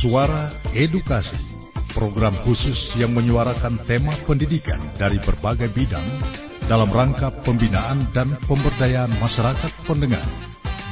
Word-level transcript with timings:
Suara 0.00 0.56
Edukasi, 0.72 1.36
program 1.92 2.32
khusus 2.40 2.96
yang 2.96 3.12
menyuarakan 3.12 3.84
tema 3.84 4.16
pendidikan 4.24 4.80
dari 4.96 5.20
berbagai 5.20 5.68
bidang 5.76 6.08
dalam 6.64 6.88
rangka 6.88 7.28
pembinaan 7.44 8.08
dan 8.16 8.32
pemberdayaan 8.48 9.12
masyarakat 9.20 9.68
pendengar. 9.84 10.24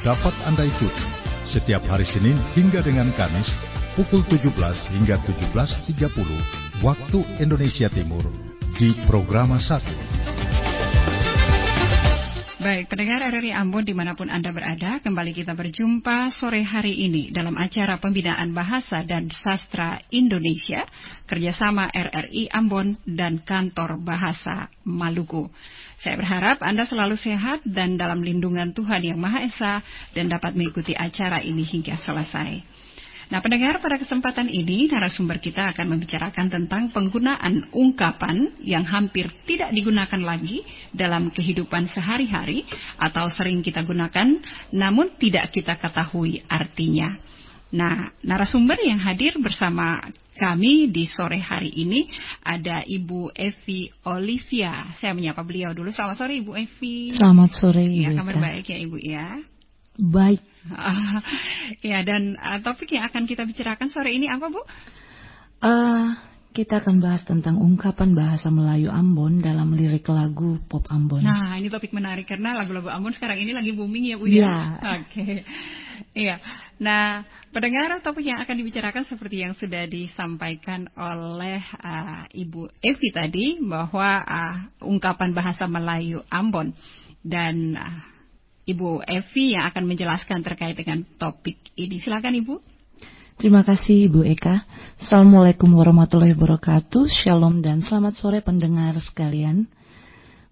Dapat 0.04 0.36
Anda 0.44 0.68
ikuti 0.68 1.08
setiap 1.48 1.88
hari 1.88 2.04
Senin 2.04 2.36
hingga 2.52 2.84
dengan 2.84 3.08
Kamis 3.16 3.48
pukul 3.96 4.28
17 4.28 4.52
hingga 5.00 5.16
17.30 5.24 6.84
waktu 6.84 7.18
Indonesia 7.40 7.88
Timur 7.88 8.28
di 8.76 8.92
Programa 9.08 9.56
1. 9.56 10.37
Baik, 12.58 12.90
pendengar 12.90 13.22
RRI 13.22 13.54
Ambon 13.54 13.86
di 13.86 13.94
mana 13.94 14.18
pun 14.18 14.26
Anda 14.26 14.50
berada, 14.50 14.98
kembali 14.98 15.30
kita 15.30 15.54
berjumpa 15.54 16.34
sore 16.34 16.66
hari 16.66 17.06
ini 17.06 17.30
dalam 17.30 17.54
acara 17.54 18.02
Pembinaan 18.02 18.50
Bahasa 18.50 19.06
dan 19.06 19.30
Sastra 19.30 20.02
Indonesia, 20.10 20.82
kerjasama 21.30 21.86
RRI 21.86 22.50
Ambon 22.50 22.98
dan 23.06 23.46
Kantor 23.46 24.02
Bahasa 24.02 24.74
Maluku. 24.82 25.46
Saya 26.02 26.18
berharap 26.18 26.58
Anda 26.58 26.82
selalu 26.90 27.14
sehat 27.14 27.62
dan 27.62 27.94
dalam 27.94 28.26
lindungan 28.26 28.74
Tuhan 28.74 29.06
Yang 29.06 29.22
Maha 29.22 29.40
Esa 29.46 29.74
dan 30.10 30.26
dapat 30.26 30.58
mengikuti 30.58 30.98
acara 30.98 31.38
ini 31.38 31.62
hingga 31.62 31.94
selesai. 32.02 32.58
Nah, 33.28 33.44
pendengar, 33.44 33.76
pada 33.84 34.00
kesempatan 34.00 34.48
ini 34.48 34.88
narasumber 34.88 35.36
kita 35.36 35.76
akan 35.76 35.92
membicarakan 35.92 36.48
tentang 36.48 36.88
penggunaan 36.88 37.68
ungkapan 37.76 38.56
yang 38.64 38.88
hampir 38.88 39.28
tidak 39.44 39.68
digunakan 39.76 40.20
lagi 40.24 40.64
dalam 40.96 41.28
kehidupan 41.28 41.92
sehari-hari 41.92 42.64
atau 42.96 43.28
sering 43.28 43.60
kita 43.60 43.84
gunakan 43.84 44.40
namun 44.72 45.12
tidak 45.20 45.52
kita 45.52 45.76
ketahui 45.76 46.40
artinya. 46.48 47.20
Nah, 47.68 48.16
narasumber 48.24 48.80
yang 48.80 48.96
hadir 48.96 49.36
bersama 49.36 50.00
kami 50.32 50.88
di 50.88 51.04
sore 51.04 51.36
hari 51.36 51.68
ini 51.68 52.08
ada 52.40 52.80
Ibu 52.80 53.36
Evi 53.36 53.92
Olivia. 54.08 54.88
Saya 54.96 55.12
menyapa 55.12 55.44
beliau 55.44 55.76
dulu. 55.76 55.92
Selamat 55.92 56.16
sore 56.24 56.40
Ibu 56.40 56.56
Evi. 56.56 57.12
Selamat 57.12 57.50
sore. 57.52 57.84
Ya, 57.92 58.16
kabar 58.16 58.40
baik 58.40 58.72
ya 58.72 58.78
Ibu 58.80 58.96
ya. 58.96 59.26
Baik. 60.00 60.47
Uh, 60.66 61.22
ya 61.94 62.02
dan 62.02 62.34
uh, 62.34 62.58
topik 62.64 62.90
yang 62.90 63.06
akan 63.06 63.30
kita 63.30 63.46
bicarakan 63.46 63.88
sore 63.94 64.10
ini 64.10 64.26
apa 64.26 64.50
Bu? 64.50 64.62
Uh, 65.58 66.14
kita 66.58 66.82
akan 66.82 66.98
bahas 66.98 67.22
tentang 67.22 67.60
ungkapan 67.60 68.18
bahasa 68.18 68.50
Melayu 68.50 68.90
Ambon 68.90 69.38
dalam 69.38 69.70
lirik 69.78 70.08
lagu 70.10 70.58
pop 70.66 70.82
Ambon. 70.90 71.22
Nah 71.22 71.54
ini 71.54 71.70
topik 71.70 71.94
menarik 71.94 72.26
karena 72.26 72.56
lagu-lagu 72.56 72.90
Ambon 72.90 73.14
sekarang 73.14 73.38
ini 73.38 73.54
lagi 73.54 73.70
booming 73.76 74.04
ya 74.10 74.16
Bu 74.18 74.26
ya. 74.26 74.42
ya. 74.42 74.54
Oke. 74.98 75.06
Okay. 75.06 75.34
Iya. 76.18 76.42
Nah, 76.78 77.26
pendengar 77.54 77.98
topik 78.02 78.26
yang 78.26 78.42
akan 78.42 78.56
dibicarakan 78.58 79.04
seperti 79.06 79.42
yang 79.42 79.54
sudah 79.54 79.86
disampaikan 79.86 80.90
oleh 80.94 81.62
uh, 81.78 82.26
Ibu 82.30 82.70
Evi 82.82 83.08
tadi 83.14 83.62
bahwa 83.62 84.22
uh, 84.22 84.56
ungkapan 84.82 85.34
bahasa 85.34 85.66
Melayu 85.70 86.22
Ambon 86.30 86.74
dan 87.22 87.78
uh, 87.78 88.17
Ibu 88.68 89.00
Evi 89.08 89.56
yang 89.56 89.64
akan 89.72 89.88
menjelaskan 89.88 90.44
terkait 90.44 90.76
dengan 90.76 91.00
topik 91.16 91.72
ini. 91.72 92.04
Silakan 92.04 92.36
Ibu. 92.36 92.54
Terima 93.40 93.64
kasih 93.64 94.12
Ibu 94.12 94.28
Eka. 94.28 94.68
Assalamualaikum 95.00 95.72
warahmatullahi 95.72 96.36
wabarakatuh. 96.36 97.08
Shalom 97.08 97.64
dan 97.64 97.80
selamat 97.80 98.20
sore 98.20 98.44
pendengar 98.44 98.92
sekalian. 99.00 99.64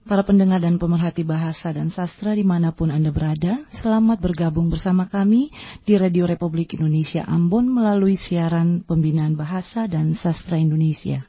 Para 0.06 0.25
pendengar 0.25 0.64
dan 0.64 0.81
pemerhati 0.81 1.28
bahasa 1.28 1.75
dan 1.77 1.92
sastra 1.92 2.33
di 2.33 2.47
mana 2.47 2.72
pun 2.72 2.89
Anda 2.94 3.12
berada, 3.12 3.69
selamat 3.84 4.22
bergabung 4.22 4.72
bersama 4.72 5.11
kami 5.12 5.53
di 5.84 5.98
Radio 6.00 6.25
Republik 6.25 6.78
Indonesia 6.78 7.27
Ambon 7.27 7.69
melalui 7.69 8.17
siaran 8.17 8.87
pembinaan 8.87 9.37
bahasa 9.37 9.84
dan 9.91 10.17
sastra 10.17 10.56
Indonesia. 10.56 11.26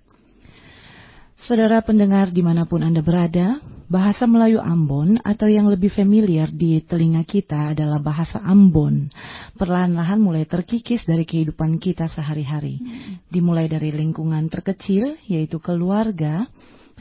Saudara 1.38 1.86
pendengar 1.86 2.34
di 2.34 2.42
mana 2.42 2.66
pun 2.66 2.82
Anda 2.82 3.06
berada, 3.06 3.62
bahasa 3.86 4.26
Melayu 4.26 4.58
Ambon 4.58 5.22
atau 5.22 5.46
yang 5.46 5.70
lebih 5.70 5.94
familiar 5.94 6.50
di 6.50 6.82
telinga 6.82 7.22
kita 7.30 7.78
adalah 7.78 8.02
bahasa 8.02 8.42
Ambon. 8.42 9.06
Perlahan-lahan 9.54 10.18
mulai 10.18 10.50
terkikis 10.50 11.06
dari 11.06 11.30
kehidupan 11.30 11.78
kita 11.78 12.10
sehari-hari. 12.10 12.82
Dimulai 13.30 13.70
dari 13.70 13.94
lingkungan 13.94 14.50
terkecil, 14.50 15.22
yaitu 15.30 15.62
keluarga, 15.62 16.50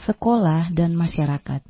sekolah, 0.04 0.68
dan 0.68 0.92
masyarakat. 0.92 1.64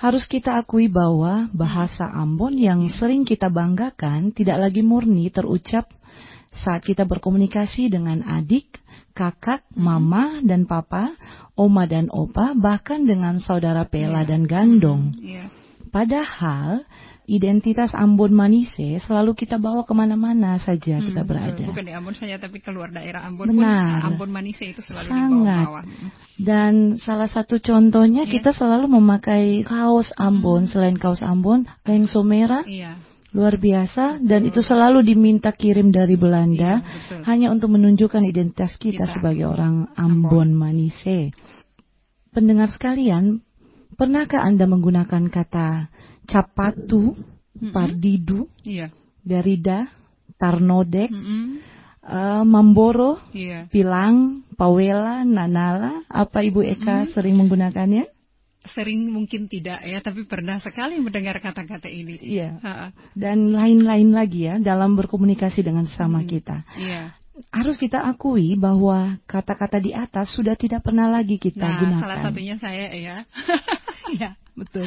Harus 0.00 0.24
kita 0.24 0.56
akui 0.56 0.88
bahwa 0.88 1.52
bahasa 1.52 2.08
Ambon 2.08 2.56
yang 2.56 2.88
sering 2.88 3.28
kita 3.28 3.52
banggakan 3.52 4.32
tidak 4.32 4.64
lagi 4.64 4.80
murni 4.80 5.28
terucap 5.28 5.92
saat 6.52 6.84
kita 6.84 7.08
berkomunikasi 7.08 7.88
dengan 7.92 8.24
adik, 8.24 8.81
kakak, 9.12 9.64
mama, 9.76 10.40
dan 10.42 10.64
papa, 10.64 11.14
oma 11.54 11.84
dan 11.84 12.08
opa, 12.08 12.56
bahkan 12.56 13.04
dengan 13.04 13.38
saudara 13.38 13.84
Pela 13.86 14.24
yeah. 14.24 14.28
dan 14.28 14.42
Gandong. 14.48 15.02
Yeah. 15.20 15.48
Padahal 15.92 16.88
identitas 17.28 17.92
Ambon 17.92 18.32
Manise 18.32 18.98
selalu 19.04 19.36
kita 19.36 19.60
bawa 19.60 19.84
ke 19.84 19.92
mana-mana 19.92 20.56
saja 20.58 20.98
hmm, 20.98 21.06
kita 21.12 21.22
berada. 21.22 21.64
Bukan 21.68 21.84
di 21.84 21.92
Ambon 21.92 22.16
saja, 22.16 22.40
tapi 22.40 22.64
keluar 22.64 22.88
daerah 22.88 23.28
Ambon 23.28 23.52
Benar. 23.52 24.00
pun 24.00 24.16
Ambon 24.16 24.30
Manise 24.32 24.72
itu 24.72 24.80
selalu 24.80 25.08
Sangat. 25.12 25.64
dibawa. 25.68 25.80
Dan 26.40 26.96
salah 26.96 27.28
satu 27.28 27.60
contohnya 27.60 28.24
yeah. 28.24 28.32
kita 28.32 28.56
selalu 28.56 28.88
memakai 28.88 29.62
kaos 29.68 30.10
Ambon, 30.16 30.64
hmm. 30.64 30.70
selain 30.72 30.96
kaos 30.96 31.20
Ambon, 31.20 31.68
kain 31.84 32.08
somera. 32.08 32.64
Yeah 32.64 33.11
luar 33.32 33.56
biasa 33.56 34.20
dan 34.20 34.44
itu 34.44 34.60
selalu 34.60 35.00
diminta 35.00 35.56
kirim 35.56 35.88
dari 35.88 36.20
Belanda 36.20 36.84
ya, 36.84 37.24
hanya 37.24 37.48
untuk 37.48 37.72
menunjukkan 37.72 38.28
identitas 38.28 38.76
kita, 38.76 39.08
kita. 39.08 39.12
sebagai 39.16 39.48
orang 39.48 39.88
Ambon 39.96 40.52
Manise. 40.52 41.32
Pendengar 42.32 42.68
sekalian, 42.68 43.40
pernahkah 43.96 44.44
Anda 44.44 44.68
menggunakan 44.68 45.32
kata 45.32 45.88
capatu, 46.28 47.16
mm-hmm. 47.16 47.72
pardidu, 47.72 48.48
yeah. 48.64 48.92
derida, 49.24 49.88
tarnodek, 50.36 51.08
mm-hmm. 51.08 51.44
uh, 52.04 52.44
mamboro, 52.44 53.16
yeah. 53.32 53.64
pilang, 53.72 54.44
pawela, 54.60 55.24
nanala? 55.24 56.04
Apa 56.08 56.44
Ibu 56.44 56.60
Eka 56.68 57.08
mm-hmm. 57.08 57.12
sering 57.16 57.36
menggunakannya? 57.40 58.11
Sering 58.70 59.10
mungkin 59.10 59.50
tidak 59.50 59.82
ya, 59.82 59.98
tapi 59.98 60.22
pernah 60.22 60.62
sekali 60.62 61.02
mendengar 61.02 61.42
kata-kata 61.42 61.90
ini. 61.90 62.18
Iya. 62.22 62.62
Dan 63.12 63.50
lain-lain 63.50 64.14
lagi 64.14 64.46
ya 64.46 64.62
dalam 64.62 64.94
berkomunikasi 64.94 65.66
dengan 65.66 65.90
sesama 65.90 66.22
hmm. 66.22 66.28
kita. 66.30 66.56
Iya. 66.78 67.02
Harus 67.48 67.80
kita 67.80 68.04
akui 68.04 68.54
bahwa 68.54 69.18
kata-kata 69.24 69.80
di 69.80 69.90
atas 69.90 70.30
sudah 70.36 70.54
tidak 70.54 70.84
pernah 70.84 71.08
lagi 71.08 71.40
kita 71.40 71.64
nah, 71.64 71.80
gunakan. 71.80 72.02
salah 72.04 72.18
satunya 72.22 72.56
saya 72.60 72.86
ya. 72.92 73.16
ya, 74.20 74.30
betul. 74.54 74.86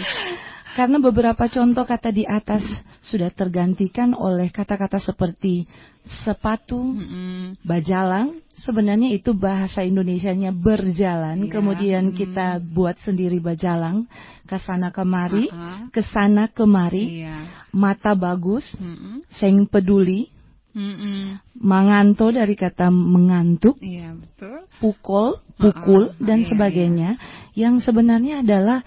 Karena 0.77 1.01
beberapa 1.01 1.49
contoh 1.49 1.83
kata 1.83 2.13
di 2.13 2.23
atas 2.23 2.61
sudah 3.01 3.33
tergantikan 3.33 4.13
oleh 4.13 4.53
kata-kata 4.53 5.01
seperti 5.01 5.65
sepatu, 6.05 6.77
mm 6.77 7.05
-hmm. 7.05 7.39
bajalang, 7.65 8.45
sebenarnya 8.61 9.11
itu 9.11 9.35
bahasa 9.35 9.83
Indonesianya 9.83 10.55
berjalan, 10.55 11.45
yeah. 11.45 11.51
kemudian 11.51 12.03
hmm. 12.11 12.15
kita 12.15 12.47
buat 12.63 12.95
sendiri 13.03 13.43
bajalang, 13.43 14.07
ke 14.47 14.57
sana 14.63 14.93
kemari, 14.95 15.51
uh 15.51 15.55
-huh. 15.55 15.77
ke 15.91 16.01
sana 16.05 16.47
kemari, 16.47 17.25
yeah. 17.25 17.49
mata 17.75 18.15
bagus, 18.15 18.63
mm 18.79 18.95
-hmm. 18.95 19.15
seng 19.35 19.67
peduli, 19.67 20.31
mm 20.71 20.93
-hmm. 20.95 21.21
manganto 21.59 22.31
dari 22.31 22.55
kata 22.55 22.87
mengantuk, 22.93 23.75
yeah, 23.83 24.15
betul. 24.15 24.63
pukul, 24.79 25.29
pukul 25.59 26.03
uh 26.09 26.11
-huh. 26.15 26.23
dan 26.23 26.39
yeah, 26.45 26.49
sebagainya, 26.53 27.09
yeah. 27.19 27.67
yang 27.67 27.83
sebenarnya 27.83 28.45
adalah 28.45 28.85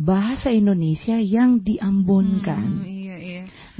bahasa 0.00 0.48
Indonesia 0.48 1.20
yang 1.20 1.60
diambonkan. 1.60 2.86
Mm, 2.86 2.99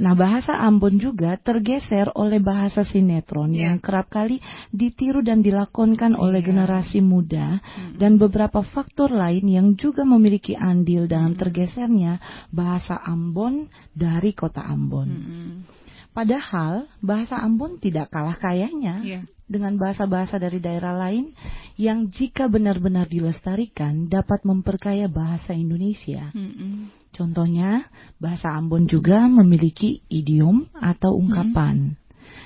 Nah, 0.01 0.17
bahasa 0.17 0.57
Ambon 0.57 0.97
juga 0.97 1.37
tergeser 1.37 2.09
oleh 2.17 2.41
bahasa 2.41 2.81
sinetron 2.81 3.53
yeah. 3.53 3.69
yang 3.69 3.77
kerap 3.77 4.09
kali 4.09 4.41
ditiru 4.73 5.21
dan 5.21 5.45
dilakonkan 5.45 6.17
oleh 6.17 6.41
yeah. 6.41 6.47
generasi 6.49 7.05
muda 7.05 7.61
mm-hmm. 7.61 8.01
dan 8.01 8.17
beberapa 8.17 8.65
faktor 8.65 9.13
lain 9.13 9.45
yang 9.45 9.67
juga 9.77 10.01
memiliki 10.01 10.57
andil 10.57 11.05
dalam 11.05 11.37
tergesernya 11.37 12.17
bahasa 12.49 12.97
Ambon 13.05 13.69
dari 13.93 14.33
kota 14.33 14.65
Ambon. 14.65 15.09
Mm-hmm. 15.13 15.80
Padahal 16.11 16.91
bahasa 16.99 17.39
Ambon 17.39 17.79
tidak 17.79 18.11
kalah 18.11 18.35
kayanya 18.35 18.99
yeah. 18.99 19.23
dengan 19.47 19.79
bahasa-bahasa 19.79 20.43
dari 20.43 20.59
daerah 20.59 20.91
lain 20.99 21.31
yang 21.79 22.11
jika 22.11 22.51
benar-benar 22.51 23.07
dilestarikan 23.07 24.11
dapat 24.11 24.43
memperkaya 24.43 25.07
bahasa 25.07 25.55
Indonesia. 25.55 26.35
Mm-hmm. 26.35 27.01
Contohnya, 27.11 27.91
bahasa 28.19 28.51
Ambon 28.55 28.87
juga 28.87 29.27
memiliki 29.27 29.99
idiom 30.07 30.67
atau 30.79 31.19
ungkapan. 31.19 31.95
Hmm. 31.95 31.99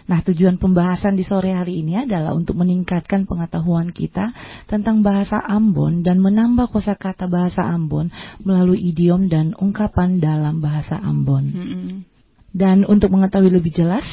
Nah, 0.05 0.21
tujuan 0.21 0.57
pembahasan 0.61 1.17
di 1.17 1.25
sore 1.25 1.53
hari 1.53 1.81
ini 1.81 1.97
adalah 2.05 2.33
untuk 2.33 2.57
meningkatkan 2.57 3.25
pengetahuan 3.25 3.89
kita 3.93 4.33
tentang 4.69 5.01
bahasa 5.05 5.41
Ambon 5.41 6.01
dan 6.05 6.21
menambah 6.21 6.69
kosakata 6.69 7.29
bahasa 7.29 7.65
Ambon 7.65 8.09
melalui 8.41 8.81
idiom 8.89 9.29
dan 9.29 9.53
ungkapan 9.57 10.17
dalam 10.17 10.61
bahasa 10.61 10.97
Ambon. 10.97 11.45
Hmm. 11.53 12.14
Dan 12.55 12.87
untuk 12.87 13.11
mengetahui 13.11 13.51
lebih 13.51 13.75
jelas 13.75 14.07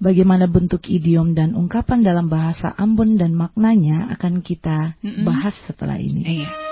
bagaimana 0.00 0.48
bentuk 0.48 0.88
idiom 0.88 1.36
dan 1.36 1.52
ungkapan 1.52 2.00
dalam 2.00 2.32
bahasa 2.32 2.72
Ambon 2.72 3.20
dan 3.20 3.36
maknanya 3.36 4.08
akan 4.16 4.40
kita 4.40 4.96
bahas 5.28 5.52
setelah 5.68 6.00
ini. 6.00 6.24
Iya. 6.40 6.65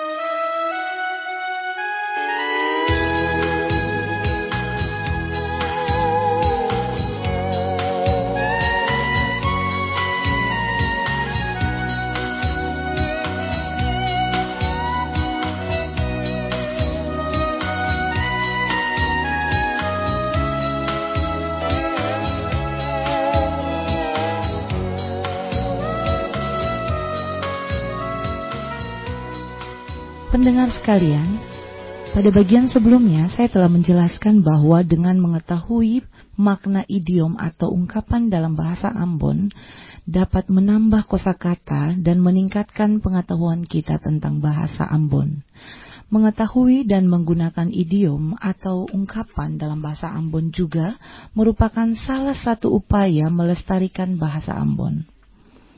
Pendengar 30.45 30.77
sekalian, 30.77 31.41
pada 32.13 32.29
bagian 32.29 32.69
sebelumnya 32.69 33.33
saya 33.33 33.49
telah 33.49 33.73
menjelaskan 33.73 34.45
bahwa 34.45 34.85
dengan 34.85 35.17
mengetahui 35.17 36.05
makna 36.37 36.85
idiom 36.85 37.41
atau 37.41 37.73
ungkapan 37.73 38.29
dalam 38.29 38.53
bahasa 38.53 38.93
Ambon 38.93 39.49
dapat 40.05 40.53
menambah 40.53 41.09
kosakata 41.09 41.97
dan 41.97 42.21
meningkatkan 42.21 43.01
pengetahuan 43.01 43.65
kita 43.65 43.97
tentang 44.05 44.45
bahasa 44.45 44.85
Ambon. 44.85 45.41
Mengetahui 46.13 46.85
dan 46.85 47.09
menggunakan 47.09 47.73
idiom 47.73 48.37
atau 48.37 48.85
ungkapan 48.85 49.57
dalam 49.57 49.81
bahasa 49.81 50.13
Ambon 50.13 50.53
juga 50.53 51.01
merupakan 51.33 51.89
salah 52.05 52.37
satu 52.37 52.69
upaya 52.69 53.33
melestarikan 53.33 54.21
bahasa 54.21 54.53
Ambon. 54.53 55.09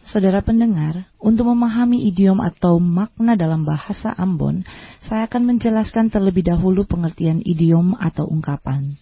Saudara 0.07 0.39
pendengar, 0.39 1.11
untuk 1.19 1.51
memahami 1.51 2.07
idiom 2.07 2.39
atau 2.39 2.79
makna 2.79 3.35
dalam 3.35 3.67
bahasa 3.67 4.15
Ambon, 4.15 4.63
saya 5.03 5.27
akan 5.27 5.43
menjelaskan 5.51 6.15
terlebih 6.15 6.47
dahulu 6.47 6.87
pengertian 6.87 7.43
idiom 7.43 7.91
atau 7.99 8.23
ungkapan. 8.31 8.95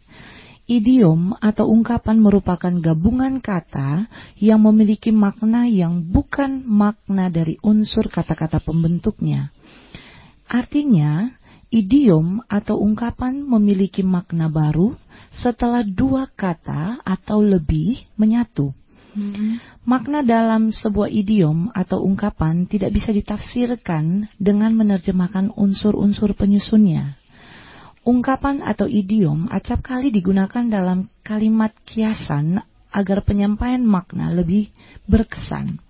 Idiom 0.64 1.36
atau 1.44 1.68
ungkapan 1.68 2.24
merupakan 2.24 2.72
gabungan 2.80 3.44
kata 3.44 4.08
yang 4.40 4.64
memiliki 4.64 5.12
makna 5.12 5.68
yang 5.68 6.08
bukan 6.08 6.64
makna 6.64 7.28
dari 7.28 7.60
unsur 7.60 8.08
kata-kata 8.08 8.64
pembentuknya. 8.64 9.52
Artinya, 10.48 11.28
idiom 11.68 12.40
atau 12.48 12.80
ungkapan 12.80 13.44
memiliki 13.44 14.00
makna 14.00 14.48
baru 14.48 14.96
setelah 15.36 15.84
dua 15.84 16.32
kata 16.32 17.04
atau 17.04 17.44
lebih 17.44 18.08
menyatu. 18.16 18.72
Mm-hmm. 19.14 19.86
Makna 19.86 20.26
dalam 20.26 20.74
sebuah 20.74 21.06
idiom 21.06 21.70
atau 21.70 22.02
ungkapan 22.02 22.66
tidak 22.66 22.90
bisa 22.90 23.14
ditafsirkan 23.14 24.26
dengan 24.42 24.74
menerjemahkan 24.74 25.54
unsur-unsur 25.54 26.34
penyusunnya. 26.34 27.14
Ungkapan 28.04 28.60
atau 28.60 28.84
idiom 28.84 29.48
acap 29.48 29.80
kali 29.80 30.12
digunakan 30.12 30.66
dalam 30.66 31.08
kalimat 31.24 31.72
kiasan 31.88 32.60
agar 32.92 33.24
penyampaian 33.24 33.80
makna 33.80 34.34
lebih 34.34 34.68
berkesan. 35.08 35.80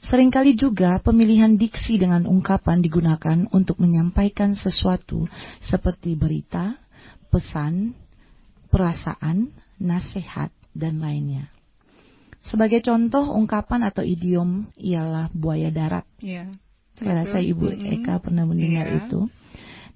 Seringkali 0.00 0.56
juga 0.56 0.98
pemilihan 1.00 1.54
diksi 1.54 2.00
dengan 2.00 2.24
ungkapan 2.24 2.82
digunakan 2.82 3.46
untuk 3.52 3.78
menyampaikan 3.78 4.56
sesuatu 4.56 5.28
seperti 5.62 6.16
berita, 6.16 6.76
pesan, 7.28 7.94
perasaan, 8.72 9.52
nasihat, 9.76 10.50
dan 10.72 10.98
lainnya. 11.04 11.59
Sebagai 12.40 12.80
contoh 12.80 13.36
ungkapan 13.36 13.84
atau 13.84 14.00
idiom 14.00 14.68
ialah 14.80 15.28
buaya 15.36 15.68
darat. 15.68 16.08
Yeah. 16.24 16.48
Saya 16.96 17.24
rasa 17.24 17.40
Ibu 17.40 17.72
Eka 18.00 18.20
pernah 18.20 18.48
mendengar 18.48 18.88
yeah. 18.88 18.98
itu. 19.04 19.20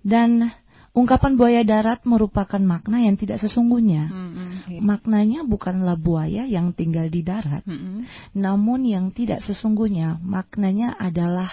Dan 0.05 0.53
ungkapan 0.93 1.41
buaya 1.41 1.65
darat 1.65 2.05
merupakan 2.05 2.61
makna 2.61 3.01
yang 3.01 3.17
tidak 3.17 3.41
sesungguhnya. 3.41 4.13
Mm 4.13 4.29
-hmm. 4.29 4.49
yeah. 4.77 4.83
Maknanya 4.85 5.41
bukanlah 5.49 5.97
buaya 5.97 6.45
yang 6.45 6.77
tinggal 6.77 7.09
di 7.09 7.25
darat, 7.25 7.65
mm 7.65 7.77
-hmm. 7.77 7.99
namun 8.37 8.85
yang 8.85 9.11
tidak 9.11 9.41
sesungguhnya 9.49 10.21
maknanya 10.21 10.95
adalah 11.01 11.51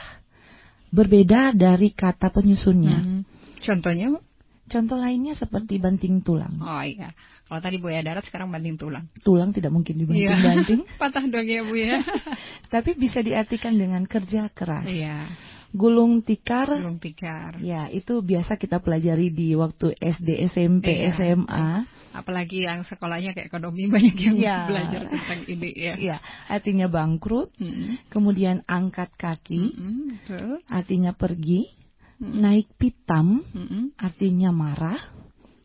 berbeda 0.91 1.55
dari 1.55 1.95
kata 1.95 2.35
penyusunnya. 2.35 2.99
Mm 2.99 3.07
-hmm. 3.07 3.21
Contohnya? 3.63 4.07
Contoh 4.71 4.95
lainnya 4.95 5.35
seperti 5.35 5.83
banting 5.83 6.23
tulang. 6.23 6.55
Oh 6.63 6.79
iya. 6.79 7.11
Kalau 7.51 7.59
tadi 7.59 7.83
buaya 7.83 7.99
darat 7.99 8.23
sekarang 8.23 8.47
banting 8.47 8.79
tulang. 8.79 9.11
Tulang 9.27 9.51
tidak 9.51 9.75
mungkin 9.75 9.99
dibanting-banting. 9.99 10.87
Iya. 10.87 10.95
Patah 11.03 11.27
dong 11.27 11.43
ya 11.43 11.67
Bu 11.67 11.75
ya. 11.75 11.99
Tapi 12.79 12.95
bisa 12.95 13.19
diartikan 13.19 13.75
dengan 13.75 14.07
kerja 14.07 14.47
keras. 14.55 14.87
Iya. 14.87 15.27
Gulung 15.75 16.23
tikar. 16.23 16.79
Gulung 16.79 17.03
tikar. 17.03 17.59
Ya, 17.59 17.91
itu 17.91 18.23
biasa 18.23 18.55
kita 18.55 18.79
pelajari 18.79 19.35
di 19.35 19.51
waktu 19.59 19.99
SD, 19.99 20.47
SMP, 20.47 20.95
iya. 20.95 21.11
SMA. 21.11 21.83
Apalagi 22.15 22.63
yang 22.63 22.87
sekolahnya 22.87 23.35
kayak 23.35 23.51
ekonomi 23.51 23.91
banyak 23.91 24.15
yang 24.15 24.35
ya. 24.39 24.57
belajar 24.71 25.11
tentang 25.11 25.43
ini 25.51 25.69
ya. 25.75 25.93
Iya, 25.99 26.17
artinya 26.47 26.87
bangkrut. 26.87 27.51
Mm 27.59 27.67
-hmm. 27.67 27.91
Kemudian 28.07 28.63
angkat 28.63 29.11
kaki. 29.19 29.75
Mm 29.75 29.91
-hmm, 30.23 30.55
Artinya 30.71 31.11
pergi. 31.11 31.67
Mm 32.15 32.23
-hmm. 32.23 32.39
Naik 32.47 32.67
pitam. 32.79 33.43
Mm 33.43 33.65
-hmm. 33.67 33.83
Artinya 33.99 34.55
marah 34.55 35.19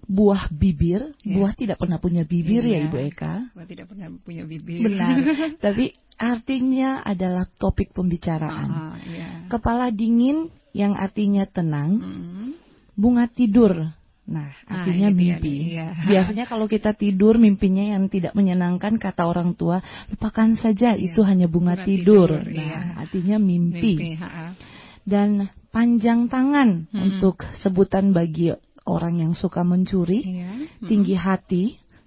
buah 0.07 0.49
bibir, 0.55 1.15
ya. 1.27 1.35
buah 1.35 1.53
tidak 1.59 1.83
pernah 1.83 1.99
punya 1.99 2.23
bibir 2.23 2.63
ya, 2.63 2.79
ya 2.79 2.87
Ibu 2.87 2.97
Eka. 3.11 3.35
Buah 3.53 3.67
tidak 3.67 3.87
pernah 3.91 4.07
punya 4.23 4.47
bibir. 4.47 4.87
Benar. 4.87 5.15
Tapi 5.65 5.99
artinya 6.15 7.03
adalah 7.03 7.51
topik 7.59 7.91
pembicaraan. 7.91 8.69
Ah, 8.71 8.95
ya. 9.03 9.51
Kepala 9.51 9.91
dingin 9.91 10.49
yang 10.71 10.95
artinya 10.95 11.45
tenang. 11.51 11.91
Hmm. 11.99 12.51
Bunga 12.97 13.29
tidur. 13.29 13.93
Nah, 14.27 14.51
ah, 14.67 14.83
artinya 14.83 15.11
ah, 15.11 15.15
mimpi. 15.15 15.55
Ya. 15.75 15.95
Biasanya 16.11 16.51
kalau 16.51 16.67
kita 16.67 16.95
tidur 16.95 17.39
mimpinya 17.39 17.83
yang 17.83 18.07
tidak 18.07 18.35
menyenangkan 18.39 18.99
kata 18.99 19.27
orang 19.27 19.59
tua, 19.59 19.83
lupakan 20.11 20.55
saja 20.59 20.95
ya. 20.95 21.03
itu 21.03 21.23
hanya 21.27 21.51
bunga, 21.51 21.79
bunga 21.79 21.87
tidur. 21.87 22.31
tidur. 22.31 22.55
Nah, 22.55 22.63
ya. 22.63 22.79
artinya 23.07 23.37
mimpi. 23.43 23.95
mimpi 23.99 24.23
Dan 25.07 25.47
panjang 25.71 26.27
tangan 26.27 26.91
hmm. 26.91 26.99
untuk 26.99 27.43
sebutan 27.63 28.11
bagi 28.11 28.55
orang 28.87 29.19
yang 29.21 29.33
suka 29.35 29.67
mencuri, 29.67 30.23
iya. 30.23 30.51
tinggi 30.87 31.19
hati, 31.19 31.65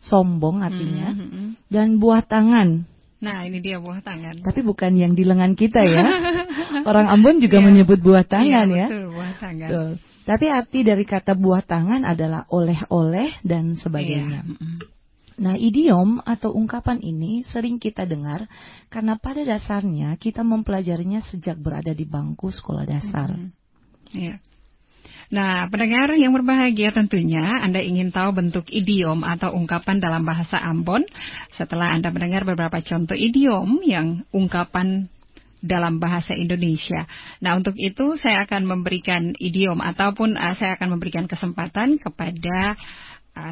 sombong 0.07 0.63
artinya, 0.63 1.11
mm 1.11 1.27
-hmm. 1.27 1.47
dan 1.67 1.99
buah 1.99 2.23
tangan. 2.23 2.87
Nah, 3.19 3.43
ini 3.43 3.59
dia 3.59 3.83
buah 3.83 3.99
tangan. 3.99 4.39
Tapi 4.39 4.63
bukan 4.63 4.95
yang 4.95 5.11
di 5.11 5.27
lengan 5.27 5.53
kita 5.59 5.83
ya. 5.83 6.03
orang 6.89 7.11
Ambon 7.11 7.43
juga 7.43 7.59
yeah. 7.59 7.67
menyebut 7.67 7.99
buah 7.99 8.23
tangan 8.23 8.67
yeah, 8.71 8.79
ya. 8.79 8.87
Betul, 8.87 9.05
buah 9.11 9.33
tangan. 9.35 9.69
Betul. 9.69 9.89
Tapi 10.23 10.45
arti 10.47 10.79
dari 10.85 11.03
kata 11.03 11.33
buah 11.35 11.63
tangan 11.65 12.01
adalah 12.07 12.47
oleh-oleh 12.47 13.43
dan 13.43 13.75
sebagainya. 13.75 14.47
Yeah. 14.47 14.87
Nah, 15.39 15.55
idiom 15.55 16.19
atau 16.23 16.51
ungkapan 16.51 16.99
ini 16.99 17.47
sering 17.47 17.79
kita 17.79 18.03
dengar 18.03 18.47
karena 18.91 19.15
pada 19.15 19.43
dasarnya 19.43 20.15
kita 20.19 20.43
mempelajarinya 20.43 21.23
sejak 21.23 21.59
berada 21.59 21.91
di 21.91 22.03
bangku 22.07 22.51
sekolah 22.51 22.83
dasar. 22.87 23.35
Mm 23.35 23.51
-hmm. 23.51 24.15
yeah. 24.15 24.37
Nah, 25.29 25.69
pendengar 25.69 26.09
yang 26.17 26.33
berbahagia 26.33 26.89
tentunya 26.89 27.61
Anda 27.61 27.85
ingin 27.85 28.09
tahu 28.09 28.33
bentuk 28.33 28.65
idiom 28.73 29.21
atau 29.21 29.53
ungkapan 29.53 30.01
dalam 30.01 30.25
bahasa 30.25 30.57
Ambon. 30.57 31.05
Setelah 31.53 31.93
Anda 31.93 32.09
mendengar 32.09 32.49
beberapa 32.49 32.81
contoh 32.81 33.13
idiom 33.13 33.85
yang 33.85 34.25
ungkapan 34.33 35.05
dalam 35.59 35.99
bahasa 35.99 36.33
Indonesia. 36.33 37.05
Nah, 37.43 37.59
untuk 37.59 37.75
itu 37.75 38.15
saya 38.17 38.47
akan 38.47 38.65
memberikan 38.65 39.35
idiom 39.37 39.83
ataupun 39.83 40.39
uh, 40.39 40.55
saya 40.55 40.79
akan 40.79 40.97
memberikan 40.97 41.27
kesempatan 41.27 41.99
kepada 41.99 42.79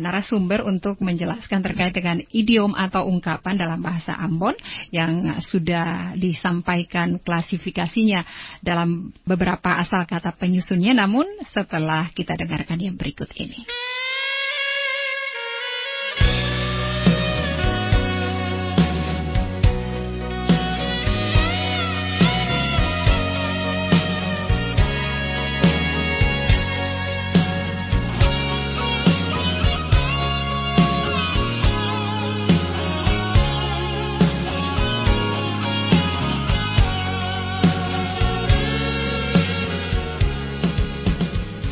narasumber 0.04 0.68
untuk 0.68 1.00
menjelaskan 1.00 1.64
terkait 1.64 1.96
dengan 1.96 2.20
idiom 2.30 2.76
atau 2.76 3.08
ungkapan 3.08 3.56
dalam 3.56 3.80
bahasa 3.80 4.12
Ambon 4.20 4.54
yang 4.92 5.40
sudah 5.40 6.14
disampaikan 6.20 7.18
klasifikasinya 7.24 8.28
dalam 8.60 9.16
beberapa 9.24 9.80
asal 9.80 10.04
kata 10.04 10.36
penyusunnya 10.36 10.92
namun 10.92 11.26
setelah 11.48 12.12
kita 12.12 12.36
dengarkan 12.36 12.78
yang 12.84 13.00
berikut 13.00 13.32
ini. 13.40 13.87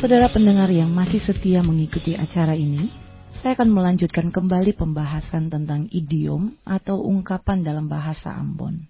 Saudara 0.06 0.30
pendengar 0.30 0.70
yang 0.70 0.94
masih 0.94 1.18
setia 1.18 1.66
mengikuti 1.66 2.14
acara 2.14 2.54
ini, 2.54 2.94
saya 3.42 3.58
akan 3.58 3.74
melanjutkan 3.74 4.30
kembali 4.30 4.78
pembahasan 4.78 5.50
tentang 5.50 5.90
idiom 5.90 6.54
atau 6.62 7.02
ungkapan 7.02 7.66
dalam 7.66 7.90
bahasa 7.90 8.30
Ambon. 8.30 8.86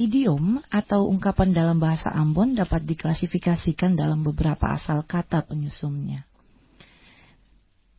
Idiom 0.00 0.56
atau 0.72 1.04
ungkapan 1.04 1.52
dalam 1.52 1.76
bahasa 1.76 2.08
Ambon 2.16 2.56
dapat 2.56 2.88
diklasifikasikan 2.88 3.92
dalam 3.92 4.24
beberapa 4.24 4.72
asal 4.72 5.04
kata 5.04 5.44
penyusunnya. 5.44 6.24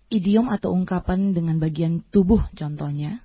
Idiom 0.10 0.50
atau 0.50 0.74
ungkapan 0.74 1.38
dengan 1.38 1.62
bagian 1.62 2.02
tubuh 2.10 2.42
contohnya. 2.58 3.22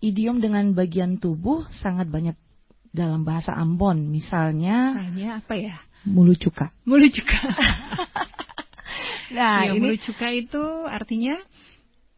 Idiom 0.00 0.40
dengan 0.40 0.72
bagian 0.72 1.20
tubuh 1.20 1.68
sangat 1.84 2.08
banyak 2.08 2.40
dalam 2.88 3.28
bahasa 3.28 3.52
Ambon. 3.52 4.08
Misalnya, 4.08 4.96
Misalnya 4.96 5.44
apa 5.44 5.54
ya? 5.60 5.76
Mulu 6.04 6.34
cuka. 6.34 6.70
Mulu 6.84 7.06
cuka. 7.08 7.38
Nah, 9.32 9.64
ya, 9.64 9.72
ini 9.72 9.80
mulu 9.80 9.96
cuka 9.96 10.28
itu 10.28 10.60
artinya 10.84 11.40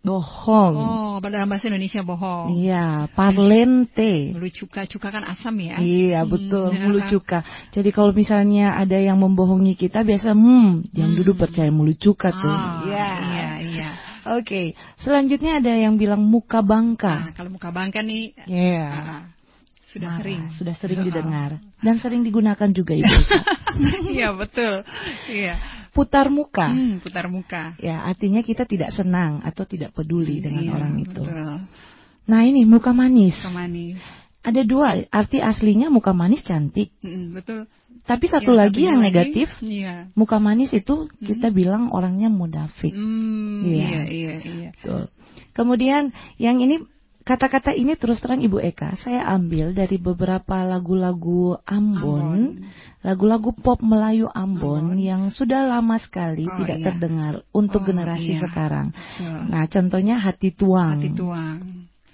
bohong. 0.02 0.74
oh 0.76 1.14
dalam 1.22 1.46
bahasa 1.46 1.70
Indonesia 1.70 2.02
bohong. 2.02 2.58
Iya, 2.58 3.06
parlente. 3.14 4.34
Mulu 4.34 4.50
cuka, 4.50 4.84
cuka 4.84 5.08
kan 5.08 5.22
asam 5.24 5.54
ya? 5.62 5.78
Iya 5.78 6.26
Hmm, 6.26 6.30
betul, 6.34 6.74
ya 6.74 6.82
mulu 6.82 6.98
kan? 7.00 7.08
cuka. 7.14 7.38
Jadi 7.70 7.88
kalau 7.88 8.10
misalnya 8.10 8.74
ada 8.74 8.98
yang 8.98 9.16
membohongi 9.16 9.78
kita 9.78 10.02
biasa, 10.02 10.34
hmm, 10.34 10.90
yang 10.92 11.14
Hmm. 11.14 11.18
duduk 11.22 11.38
percaya 11.38 11.70
mulu 11.70 11.94
cuka 11.94 12.34
tuh. 12.34 12.50
Ah, 12.50 12.82
Iya. 12.84 13.08
iya, 13.30 13.48
iya. 13.62 13.88
Oke, 14.34 14.74
selanjutnya 14.98 15.62
ada 15.62 15.70
yang 15.70 15.94
bilang 15.94 16.20
muka 16.20 16.58
Nah, 16.58 16.66
bangka. 16.66 17.14
kalau 17.32 17.54
muka 17.54 17.70
bangka 17.70 18.02
nih 18.02 18.34
Iya. 18.44 18.84
ah, 18.90 19.20
sudah 19.94 20.08
Marah, 20.10 20.18
sering. 20.20 20.40
Sudah 20.58 20.74
sering 20.76 21.00
Ah. 21.00 21.06
didengar 21.06 21.50
dan 21.78 21.94
sering 22.02 22.26
digunakan 22.26 22.68
juga 22.74 22.98
ibu. 22.98 23.06
Iya 24.14 24.34
betul. 24.34 24.82
Iya. 25.26 25.54
Putar 25.90 26.30
muka. 26.30 26.70
Hmm, 26.70 26.98
putar 27.02 27.26
muka. 27.26 27.74
Ya, 27.78 28.02
artinya 28.02 28.42
kita 28.42 28.66
tidak 28.66 28.90
senang 28.90 29.42
atau 29.42 29.62
tidak 29.66 29.94
peduli 29.94 30.38
dengan 30.38 30.62
Iya, 30.62 30.72
orang 30.74 30.94
itu. 30.98 31.22
Betul. 31.22 31.58
Nah 32.24 32.40
ini 32.42 32.62
muka 32.66 32.90
manis. 32.90 33.34
Muka 33.38 33.50
manis. 33.54 33.98
Ada 34.44 34.60
dua, 34.62 35.08
arti 35.08 35.40
aslinya 35.40 35.88
muka 35.88 36.12
manis 36.12 36.44
cantik. 36.44 36.92
Mm, 37.00 37.32
betul. 37.32 37.64
Tapi 38.04 38.26
satu 38.28 38.52
Yang 38.52 38.60
lagi 38.60 38.80
yang 38.84 38.98
lagi, 39.00 39.06
negatif, 39.08 39.48
Iya. 39.58 39.94
muka 40.12 40.36
manis 40.36 40.70
itu 40.70 41.08
kita 41.18 41.48
bilang 41.48 41.88
orangnya 41.90 42.28
munafik. 42.28 42.92
Hmm, 42.92 43.64
Iya. 43.64 43.80
iya, 43.80 44.02
iya, 44.06 44.34
iya. 44.44 44.70
Betul. 44.76 45.08
Kemudian 45.56 46.12
yang 46.36 46.60
ini 46.60 46.84
kata-kata 47.24 47.72
ini 47.72 47.96
terus 47.96 48.20
terang 48.20 48.44
Ibu 48.44 48.60
Eka 48.60 49.00
saya 49.00 49.24
ambil 49.32 49.72
dari 49.72 49.96
beberapa 49.96 50.60
lagu-lagu 50.62 51.56
Ambon, 51.64 52.68
lagu-lagu 53.00 53.50
pop 53.56 53.80
Melayu 53.80 54.28
Ambon, 54.28 54.92
Ambon. 54.92 55.00
yang 55.00 55.32
sudah 55.32 55.64
lama 55.64 55.96
sekali 55.96 56.44
Oh, 56.44 56.56
tidak 56.60 56.78
iya. 56.78 56.86
terdengar 56.92 57.34
untuk 57.50 57.80
Oh, 57.82 57.86
generasi 57.88 58.36
iya. 58.36 58.44
sekarang. 58.44 58.92
Betul. 58.92 59.40
Nah, 59.48 59.64
contohnya 59.66 60.14
hati 60.20 60.52
tuang. 60.52 61.00
Hati 61.00 61.10
tuang. 61.16 61.58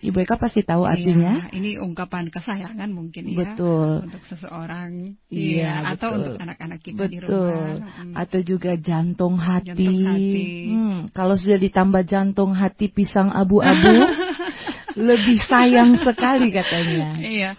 Ibu 0.01 0.17
Eka 0.25 0.41
pasti 0.41 0.65
tahu 0.65 0.89
artinya. 0.89 1.45
Iya, 1.45 1.61
ini 1.61 1.71
ungkapan 1.77 2.33
kesayangan 2.33 2.89
mungkin 2.89 3.37
ya. 3.37 3.53
Betul. 3.53 4.09
Untuk 4.09 4.25
seseorang. 4.33 5.13
Iya, 5.29 5.93
Atau 5.93 6.09
betul. 6.09 6.21
untuk 6.25 6.35
anak-anak 6.41 6.81
kita 6.81 7.05
di 7.05 7.21
Betul. 7.21 7.37
rumah. 7.53 7.77
Hmm. 7.85 8.15
Atau 8.17 8.41
juga 8.41 8.73
jantung 8.81 9.37
hati. 9.37 9.77
Jantung 9.77 10.01
hati. 10.09 10.49
Hmm, 10.73 10.99
kalau 11.13 11.37
sudah 11.37 11.61
ditambah 11.61 12.03
jantung 12.09 12.57
hati 12.57 12.89
pisang 12.89 13.29
abu-abu, 13.29 13.93
lebih 14.97 15.39
sayang 15.45 15.99
sekali 16.01 16.51
katanya. 16.51 17.09
Iya. 17.19 17.51